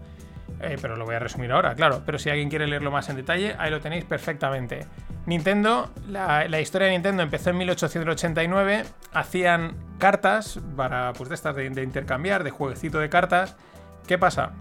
[0.62, 2.03] Eh, pero lo voy a resumir ahora, claro.
[2.05, 4.86] Pero si alguien quiere leerlo más en detalle, ahí lo tenéis perfectamente.
[5.26, 8.84] Nintendo, la, historia de Nintendo empezó en 1889.
[9.14, 13.55] Hacían cartas para, pues de estas de, intercambiar, de jueguecito de cartas.
[14.07, 14.53] ¿Qué pasa?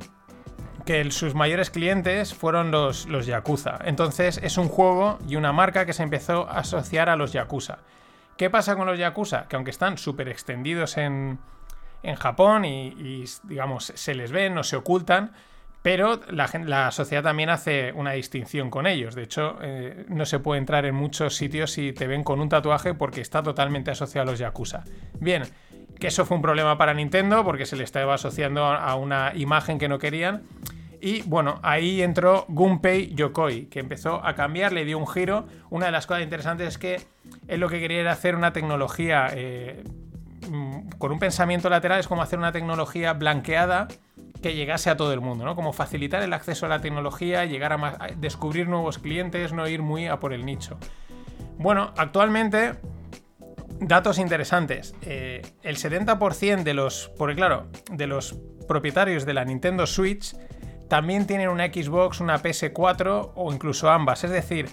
[0.86, 3.78] que sus mayores clientes fueron los, los Yakuza.
[3.84, 7.80] Entonces es un juego y una marca que se empezó a asociar a los Yakuza.
[8.38, 9.49] ¿Qué pasa con los Yakuza?
[9.49, 11.40] Que aunque están súper extendidos en,
[12.03, 15.32] en Japón y, digamos, se les ven, no se ocultan,
[15.82, 19.14] pero la, sociedad también hace una distinción con ellos.
[19.14, 22.48] De hecho, eh, no se puede entrar en muchos sitios si te ven con un
[22.48, 24.84] tatuaje porque está totalmente asociado a los Yakuza.
[25.20, 25.44] Bien,
[25.98, 29.78] que eso fue un problema para Nintendo porque se le estaba asociando a una imagen
[29.78, 30.42] que no querían.
[31.00, 35.46] Y bueno, ahí entró Gunpei Yokoi, que empezó a cambiar, le dio un giro.
[35.70, 37.00] Una de las cosas interesantes es que
[37.46, 39.84] él lo que quería era hacer una tecnología eh,
[40.99, 43.88] con un pensamiento lateral, es como hacer una tecnología blanqueada
[44.42, 45.55] que llegase a todo el mundo, ¿no?
[45.55, 50.07] Como facilitar el acceso a la tecnología, llegar a, descubrir nuevos clientes, no ir muy
[50.07, 50.78] a por el nicho.
[51.59, 52.74] Bueno, actualmente,
[53.80, 54.94] datos interesantes.
[55.03, 60.36] Eh, el 70% de los, claro, de los propietarios de la Nintendo Switch
[60.88, 64.24] también tienen una Xbox, una PS4 o incluso ambas.
[64.24, 64.68] Es decir,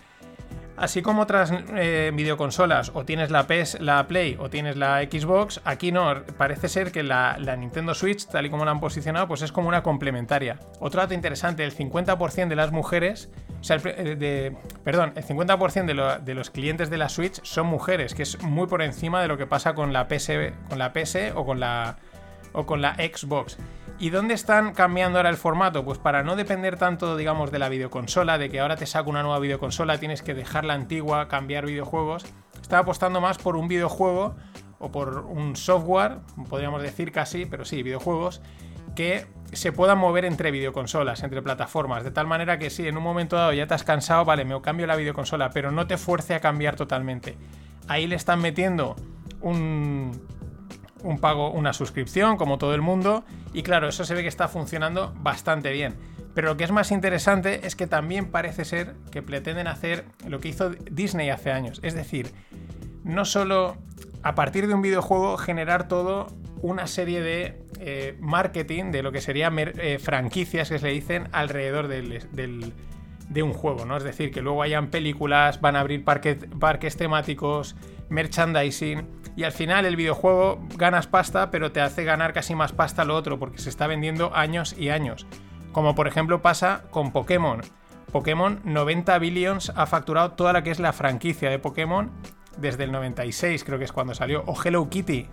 [0.78, 5.61] Así como otras eh, videoconsolas, o tienes la PS, la Play o tienes la Xbox,
[5.63, 9.41] aquí no, parece ser que la, Nintendo Switch, tal y como la han posicionado, pues
[9.41, 10.59] es como una complementaria.
[10.80, 13.30] Otro dato interesante, el 50% de las mujeres
[13.65, 18.13] sea, el, de, perdón, el 50% de, de, los clientes de la Switch son mujeres,
[18.13, 20.32] que es muy por encima de lo que pasa con la PS,
[20.69, 21.97] con la PS o con la,
[22.53, 23.57] o con la Xbox.
[23.97, 25.85] ¿Y dónde están cambiando ahora el formato?
[25.85, 29.23] Pues para no depender tanto, digamos, de la videoconsola, de que ahora te saco una
[29.23, 32.25] nueva videoconsola, tienes que dejar la antigua, cambiar videojuegos.
[32.61, 34.35] Están apostando más por un videojuego
[34.79, 36.17] o por un software,
[36.49, 38.41] podríamos decir casi, pero sí, videojuegos,
[38.95, 43.03] que se puedan mover entre videoconsolas, entre plataformas, de tal manera que si en un
[43.03, 46.33] momento dado ya te has cansado, vale, me cambio la videoconsola, pero no te fuerce
[46.33, 47.37] a cambiar totalmente.
[47.87, 48.97] Ahí le están metiendo
[49.41, 50.19] un,
[51.05, 54.47] un pago, una suscripción, como todo el mundo, y claro, eso se ve que está
[54.47, 55.95] funcionando bastante bien.
[56.33, 60.39] Pero lo que es más interesante es que también parece ser que pretenden hacer lo
[60.39, 62.31] que hizo Disney hace años, es decir,
[63.03, 63.77] no solo
[64.23, 66.27] a partir de un videojuego generar todo
[66.61, 71.29] una serie de eh, marketing de lo que serían eh, franquicias que se le dicen
[71.31, 73.97] alrededor de un juego, ¿no?
[73.97, 77.75] Es decir, que luego hayan películas, van a abrir parques temáticos,
[78.09, 79.05] merchandising
[79.36, 83.15] y al final el videojuego ganas pasta, pero te hace ganar casi más pasta lo
[83.15, 85.27] otro, porque se está vendiendo años y años.
[85.71, 87.61] Como por ejemplo pasa con Pokémon.
[88.11, 92.11] Pokémon 90 billions ha facturado toda la que es la franquicia de Pokémon
[92.57, 94.43] desde el 96, creo que es cuando salió.
[94.45, 95.27] O Hello Kitty,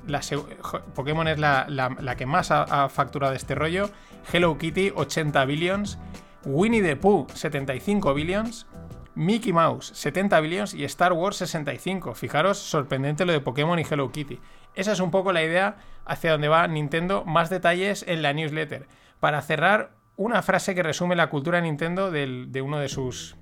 [0.95, 3.91] Pokémon es la, que más ha, ha, facturado este rollo.
[4.33, 5.99] Hello Kitty, 80 billions.
[6.45, 8.67] Winnie the Pooh, 75 billions.
[9.15, 12.15] Mickey Mouse 70 billions y Star Wars 65.
[12.15, 14.41] Fijaros, sorprendente lo de Pokémon y Hello Kitty.
[14.75, 17.25] Esa es un poco la idea hacia donde va Nintendo.
[17.25, 18.87] Más detalles en la newsletter.
[19.21, 23.37] Para cerrar, una frase que resume la cultura Nintendo de uno de sus,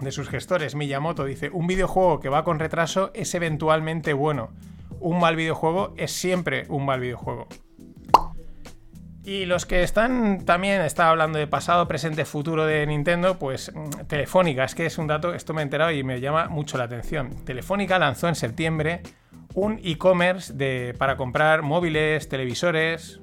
[0.00, 4.50] de sus gestores, Miyamoto, dice, un videojuego que va con retraso es eventualmente bueno.
[5.00, 7.48] Un mal videojuego es siempre un mal videojuego.
[9.26, 14.06] Y los que están también, está hablando de pasado, presente, futuro de Nintendo, pues mm,
[14.06, 16.84] Telefónica, es que es un dato, esto me he enterado y me llama mucho la
[16.84, 17.30] atención.
[17.44, 19.02] Telefónica lanzó en septiembre
[19.54, 23.20] un e-commerce para comprar móviles, televisores,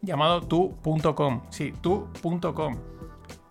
[0.00, 1.42] llamado tu.com.
[1.50, 2.78] Sí, tu.com.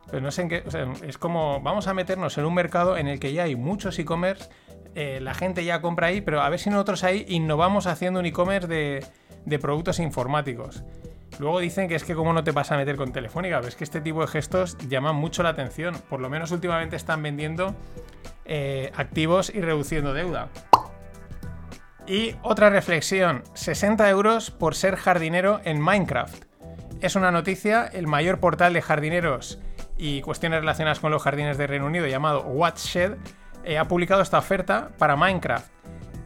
[0.08, 0.64] Pero no sé en qué,
[1.06, 4.50] es como, vamos a meternos en un mercado en el que ya hay muchos e-commerce,
[4.96, 8.26] eh, la gente ya compra ahí, pero a ver si nosotros ahí innovamos haciendo un
[8.26, 8.68] e-commerce
[9.46, 10.84] de productos informáticos.
[11.40, 13.84] Luego dicen que es que como no te vas a meter con Telefónica, ves que
[13.84, 15.96] este tipo de gestos llaman mucho la atención.
[16.10, 17.76] Por lo menos últimamente están vendiendo
[18.46, 20.50] eh, activos y reduciendo deuda.
[22.06, 26.44] Y otra reflexión, 60 euros por ser jardinero en Minecraft.
[27.02, 29.60] Es una noticia, el mayor portal de jardineros
[29.98, 33.14] y cuestiones relacionadas con los jardines de Reino Unido llamado Watchshed
[33.64, 35.72] eh, ha publicado esta oferta para Minecraft.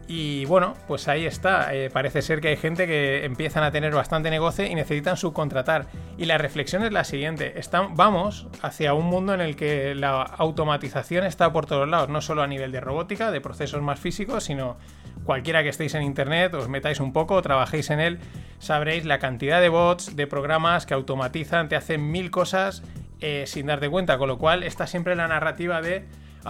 [0.09, 1.73] Y bueno, pues ahí está.
[1.73, 5.87] Eh, parece ser que hay gente que empiezan a tener bastante negocio y necesitan subcontratar.
[6.17, 7.53] Y la reflexión es la siguiente.
[7.91, 12.41] vamos hacia un mundo en el que la automatización está por todos lados, no solo
[12.41, 14.77] a nivel de robótica, de procesos más físicos, sino
[15.25, 18.19] cualquiera que estéis en internet, os metáis un poco, trabajéis en él,
[18.59, 22.81] sabréis la cantidad de bots, de programas que automatizan, te hacen mil cosas
[23.19, 24.17] eh, sin darte cuenta.
[24.17, 26.05] Con lo cual está siempre la narrativa de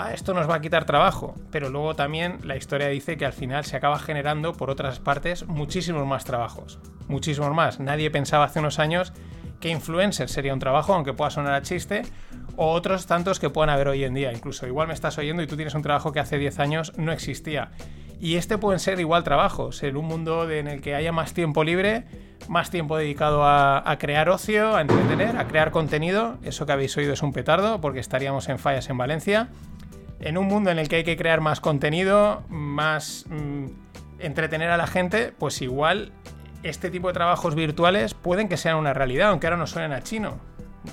[0.05, 3.65] esto nos va a quitar trabajo, pero luego también la historia dice que al final
[3.65, 7.79] se acaba generando por otras partes muchísimos más trabajos, muchísimos más.
[7.79, 9.11] Nadie pensaba hace unos años
[9.59, 12.03] que influencer sería un trabajo, aunque pueda sonar a chiste,
[12.57, 14.31] o otros tantos que puedan haber hoy en día.
[14.31, 17.11] Incluso igual me estás oyendo y tú tienes un trabajo que hace 10 años no
[17.11, 17.71] existía.
[18.19, 21.63] Y este pueden ser igual trabajos, en un mundo en el que haya más tiempo
[21.63, 22.05] libre,
[22.47, 26.37] más tiempo dedicado a, crear ocio, a entretener, a crear contenido.
[26.43, 29.49] Eso que habéis oído es un petardo, porque estaríamos en fallas en Valencia
[30.19, 33.65] en un mundo en el que hay que crear más contenido, más mm,
[34.19, 36.11] entretener a la gente, pues igual
[36.63, 40.01] este tipo de trabajos virtuales pueden que sean una realidad, aunque ahora no suenen a
[40.01, 40.39] chino.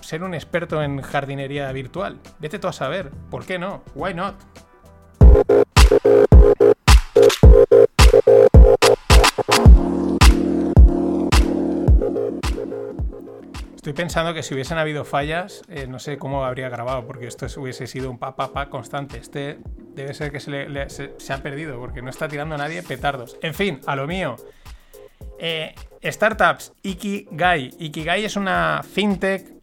[0.00, 2.18] Ser un experto en jardinería virtual.
[2.40, 3.10] Vete tú a saber.
[3.30, 3.82] ¿Por qué no?
[3.94, 4.34] Why not?
[13.84, 17.44] Estoy pensando que si hubiesen habido fallas, eh, no sé cómo habría grabado, porque esto
[17.60, 19.18] hubiese sido un pa, pa, pa constante.
[19.18, 19.58] Este
[19.94, 23.36] debe ser que se, ha perdido, porque no está tirando a nadie petardos.
[23.42, 24.36] En fin, a lo mío.
[25.38, 27.74] Eh, startups, Ikigai.
[27.78, 29.54] Ikigai es una fintech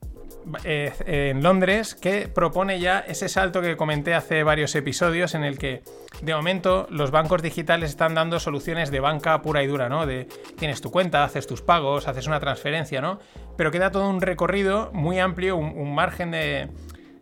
[0.64, 5.58] eh, en Londres que propone ya ese salto que comenté hace varios episodios en el
[5.60, 5.84] que
[6.22, 10.06] de momento los bancos digitales están dando soluciones de banca pura y dura, ¿no?
[10.06, 10.28] De
[10.58, 13.20] tienes tu cuenta, haces tus pagos, haces una transferencia, ¿no?
[13.62, 16.68] Pero queda todo un recorrido muy amplio, un, margen de,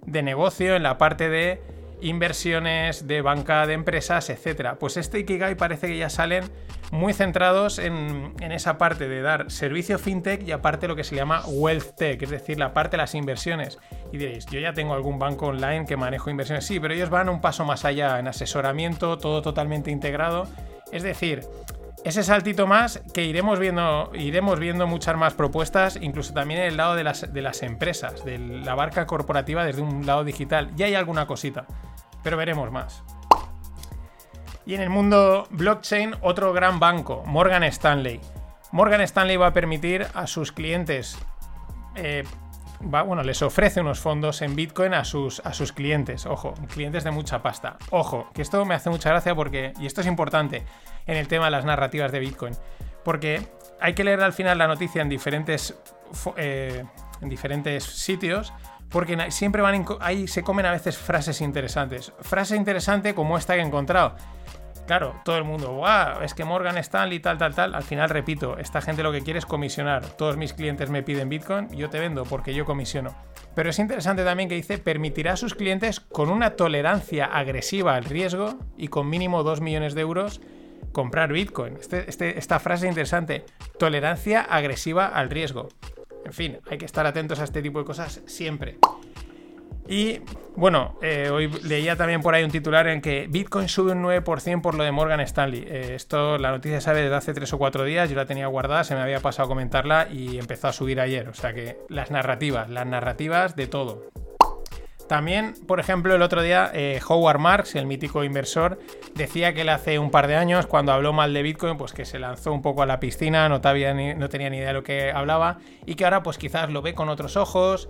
[0.05, 1.61] negocio en la parte de
[1.99, 4.77] inversiones, de banca de empresas, etc.
[4.79, 6.45] Pues este Ikigai parece que ya salen
[6.91, 11.17] muy centrados en, en, esa parte de dar servicio fintech y aparte lo que se
[11.17, 13.77] llama wealth tech, es decir, la parte de las inversiones.
[14.13, 17.27] Y diréis, yo ya tengo algún banco online que manejo inversiones, sí, pero ellos van
[17.27, 20.47] un paso más allá en asesoramiento, todo totalmente integrado.
[20.93, 21.41] Es decir,
[22.05, 26.77] ese saltito más que iremos viendo, iremos viendo muchas más propuestas, incluso también en el
[26.77, 30.71] lado de las, de las empresas, de la barca corporativa desde un lado digital.
[30.75, 31.65] Ya hay alguna cosita,
[32.23, 33.03] pero veremos más.
[34.65, 38.21] Y en el mundo blockchain, otro gran banco, Morgan Stanley.
[38.71, 41.17] Morgan Stanley va a permitir a sus clientes,
[41.95, 42.23] eh,
[42.81, 46.25] va, bueno, les ofrece unos fondos en Bitcoin a sus, a sus clientes.
[46.25, 47.77] Ojo, clientes de mucha pasta.
[47.89, 50.63] Ojo, que esto me hace mucha gracia porque, y esto es importante
[51.05, 52.53] en el tema de las narrativas de Bitcoin,
[53.03, 53.47] porque
[53.79, 55.75] hay que leer al final la noticia en diferentes,
[56.37, 56.83] eh,
[57.21, 58.53] en diferentes sitios
[58.89, 62.11] porque siempre van ahí se comen a veces frases interesantes.
[62.21, 64.15] Frase interesante como esta que he encontrado.
[64.89, 67.75] Claro, todo el mundo, wow, es que Morgan Stanley, tal, tal, tal.
[67.75, 70.03] Al final, repito, esta gente lo que quiere es comisionar.
[70.03, 73.13] Todos mis clientes me piden Bitcoin, yo te vendo porque yo comisiono.
[73.53, 78.05] Pero es interesante también que dice, permitirá a sus clientes con una tolerancia agresiva al
[78.05, 80.41] riesgo y con mínimo 2 millones de euros
[80.91, 81.75] comprar Bitcoin.
[81.79, 83.45] Este, este, esta frase es interesante,
[83.77, 85.69] tolerancia agresiva al riesgo.
[86.25, 88.79] En fin, hay que estar atentos a este tipo de cosas siempre.
[89.89, 90.21] Y
[90.55, 94.61] bueno, eh, hoy leía también por ahí un titular en que Bitcoin sube un 9%
[94.61, 95.65] por lo de Morgan Stanley.
[95.67, 98.83] Eh, esto, la noticia sabe desde hace 3 o 4 días, yo la tenía guardada,
[98.83, 101.27] se me había pasado a comentarla y empezó a subir ayer.
[101.27, 104.05] O sea que las narrativas, las narrativas de todo.
[105.07, 108.77] También, por ejemplo, el otro día eh, Howard Marks, el mítico inversor,
[109.15, 112.05] decía que él hace un par de años, cuando habló mal de Bitcoin, pues que
[112.05, 115.11] se lanzó un poco a la piscina, no, no tenía ni idea de lo que
[115.11, 115.57] hablaba,
[115.87, 117.89] y que ahora pues quizás lo ve con otros ojos,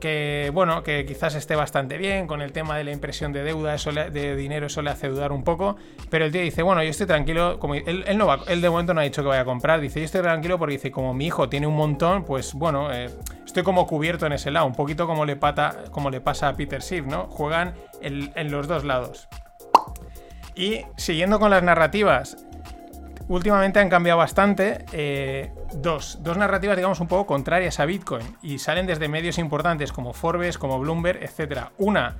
[0.00, 3.74] que bueno, que quizás esté bastante bien con el tema de la impresión de deuda,
[3.74, 5.76] eso de dinero, eso le hace dudar un poco,
[6.10, 9.04] pero el tío dice, bueno, yo estoy tranquilo, como él, él de momento no ha
[9.04, 11.66] dicho que vaya a comprar, dice, yo estoy tranquilo porque dice, como mi hijo tiene
[11.66, 13.10] un montón, pues bueno, eh,
[13.44, 16.56] estoy como cubierto en ese lado, un poquito como le, pata, como le pasa a
[16.56, 17.26] Peter Schiff, ¿no?
[17.28, 19.28] Juegan en los dos lados.
[20.54, 22.45] Y siguiendo con las narrativas,
[23.28, 24.84] últimamente han cambiado bastante.
[24.92, 29.92] Eh, dos, dos narrativas, digamos, un poco contrarias a Bitcoin y salen desde medios importantes
[29.92, 31.68] como Forbes, como Bloomberg, etc.
[31.78, 32.16] Una,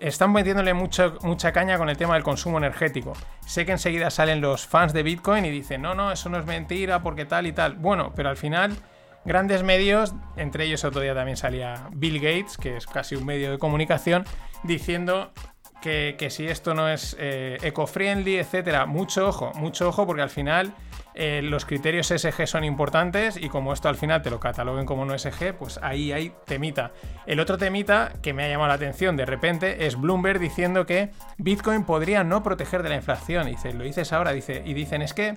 [0.00, 3.12] están metiéndole mucho, mucha caña con el tema del consumo energético.
[3.46, 6.46] Sé que enseguida salen los fans de Bitcoin y dicen, no, no, eso no es
[6.46, 7.74] mentira porque tal y tal.
[7.74, 8.76] Bueno, pero al final,
[9.24, 13.50] grandes medios, entre ellos otro día también salía Bill Gates, que es casi un medio
[13.52, 14.24] de comunicación,
[14.64, 15.32] diciendo
[15.82, 20.72] que, si esto no es eh, eco-friendly, etcétera, mucho ojo, mucho ojo, porque al final
[21.14, 25.04] eh, los criterios SG son importantes y como esto al final te lo cataloguen como
[25.04, 26.92] no SG, pues ahí hay temita.
[27.26, 31.10] El otro temita que me ha llamado la atención de repente es Bloomberg diciendo que
[31.36, 33.46] Bitcoin podría no proteger de la inflación.
[33.46, 35.34] Dice, lo dices ahora, dice, y dicen es que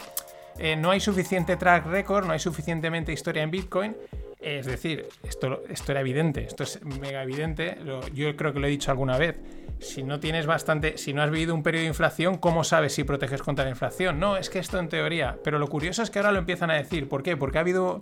[0.59, 3.97] eh, no hay suficiente track record, no hay suficientemente historia en Bitcoin.
[4.39, 7.79] Es decir, esto, esto era evidente, esto es mega evidente,
[8.13, 9.37] yo creo que lo he dicho alguna vez
[9.79, 13.03] si no tienes bastante, si no has vivido un periodo de inflación, ¿cómo sabes si
[13.03, 14.19] proteges contra la inflación?
[14.19, 15.37] No, es que esto en teoría.
[15.43, 17.09] Pero lo curioso es que ahora lo empiezan a decir.
[17.09, 17.37] ¿Por qué?
[17.37, 17.99] Porque ha habido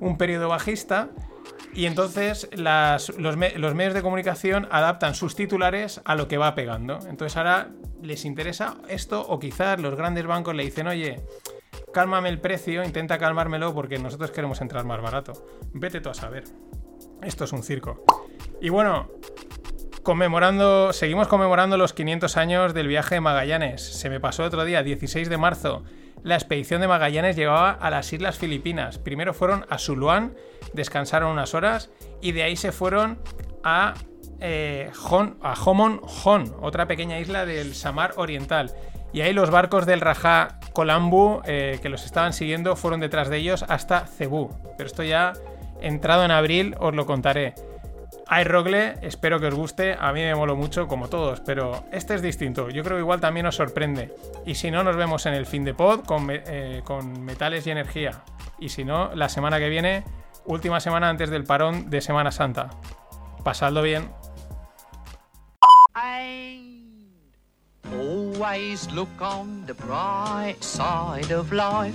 [0.00, 1.10] un periodo bajista
[1.72, 6.98] y entonces los, los, medios de comunicación adaptan sus titulares a lo que va pegando.
[7.08, 7.70] Entonces ahora
[8.02, 11.20] les interesa esto o quizás los grandes bancos le dicen, oye,
[11.92, 15.32] cálmame el precio, intenta calmármelo porque nosotros queremos entrar más barato.
[15.72, 16.44] Vete tú a saber.
[17.22, 18.04] Esto es un circo.
[18.60, 19.08] Y bueno,
[20.04, 23.82] conmemorando, seguimos conmemorando los 500 años del viaje de Magallanes.
[23.82, 25.82] Se me pasó otro día, 16 de marzo.
[26.22, 28.98] La expedición de Magallanes llegaba a las Islas Filipinas.
[28.98, 30.36] Primero fueron a Suluán,
[30.72, 31.90] descansaron unas horas
[32.20, 33.18] y de ahí se fueron
[33.64, 33.94] a,
[34.40, 38.72] eh, Homon Hon, otra pequeña isla del Samar Oriental.
[39.12, 43.38] Y ahí los barcos del Rajá Colambu, eh, que los estaban siguiendo, fueron detrás de
[43.38, 44.50] ellos hasta Cebú.
[44.76, 45.32] Pero esto ya
[45.80, 47.54] entrado en abril os lo contaré.
[48.44, 49.96] Rogle, espero que os guste.
[49.98, 52.70] A mí me moló mucho, como todos, pero este es distinto.
[52.70, 54.14] Yo creo que igual también os sorprende.
[54.46, 57.70] Y si no, nos vemos en el fin de pod con, eh, con metales y
[57.70, 58.22] energía.
[58.58, 60.04] Y si no, la semana que viene,
[60.46, 62.70] última semana antes del parón de Semana Santa.
[63.42, 64.10] Pasadlo bien.
[67.92, 71.94] Always look on the bright side of life.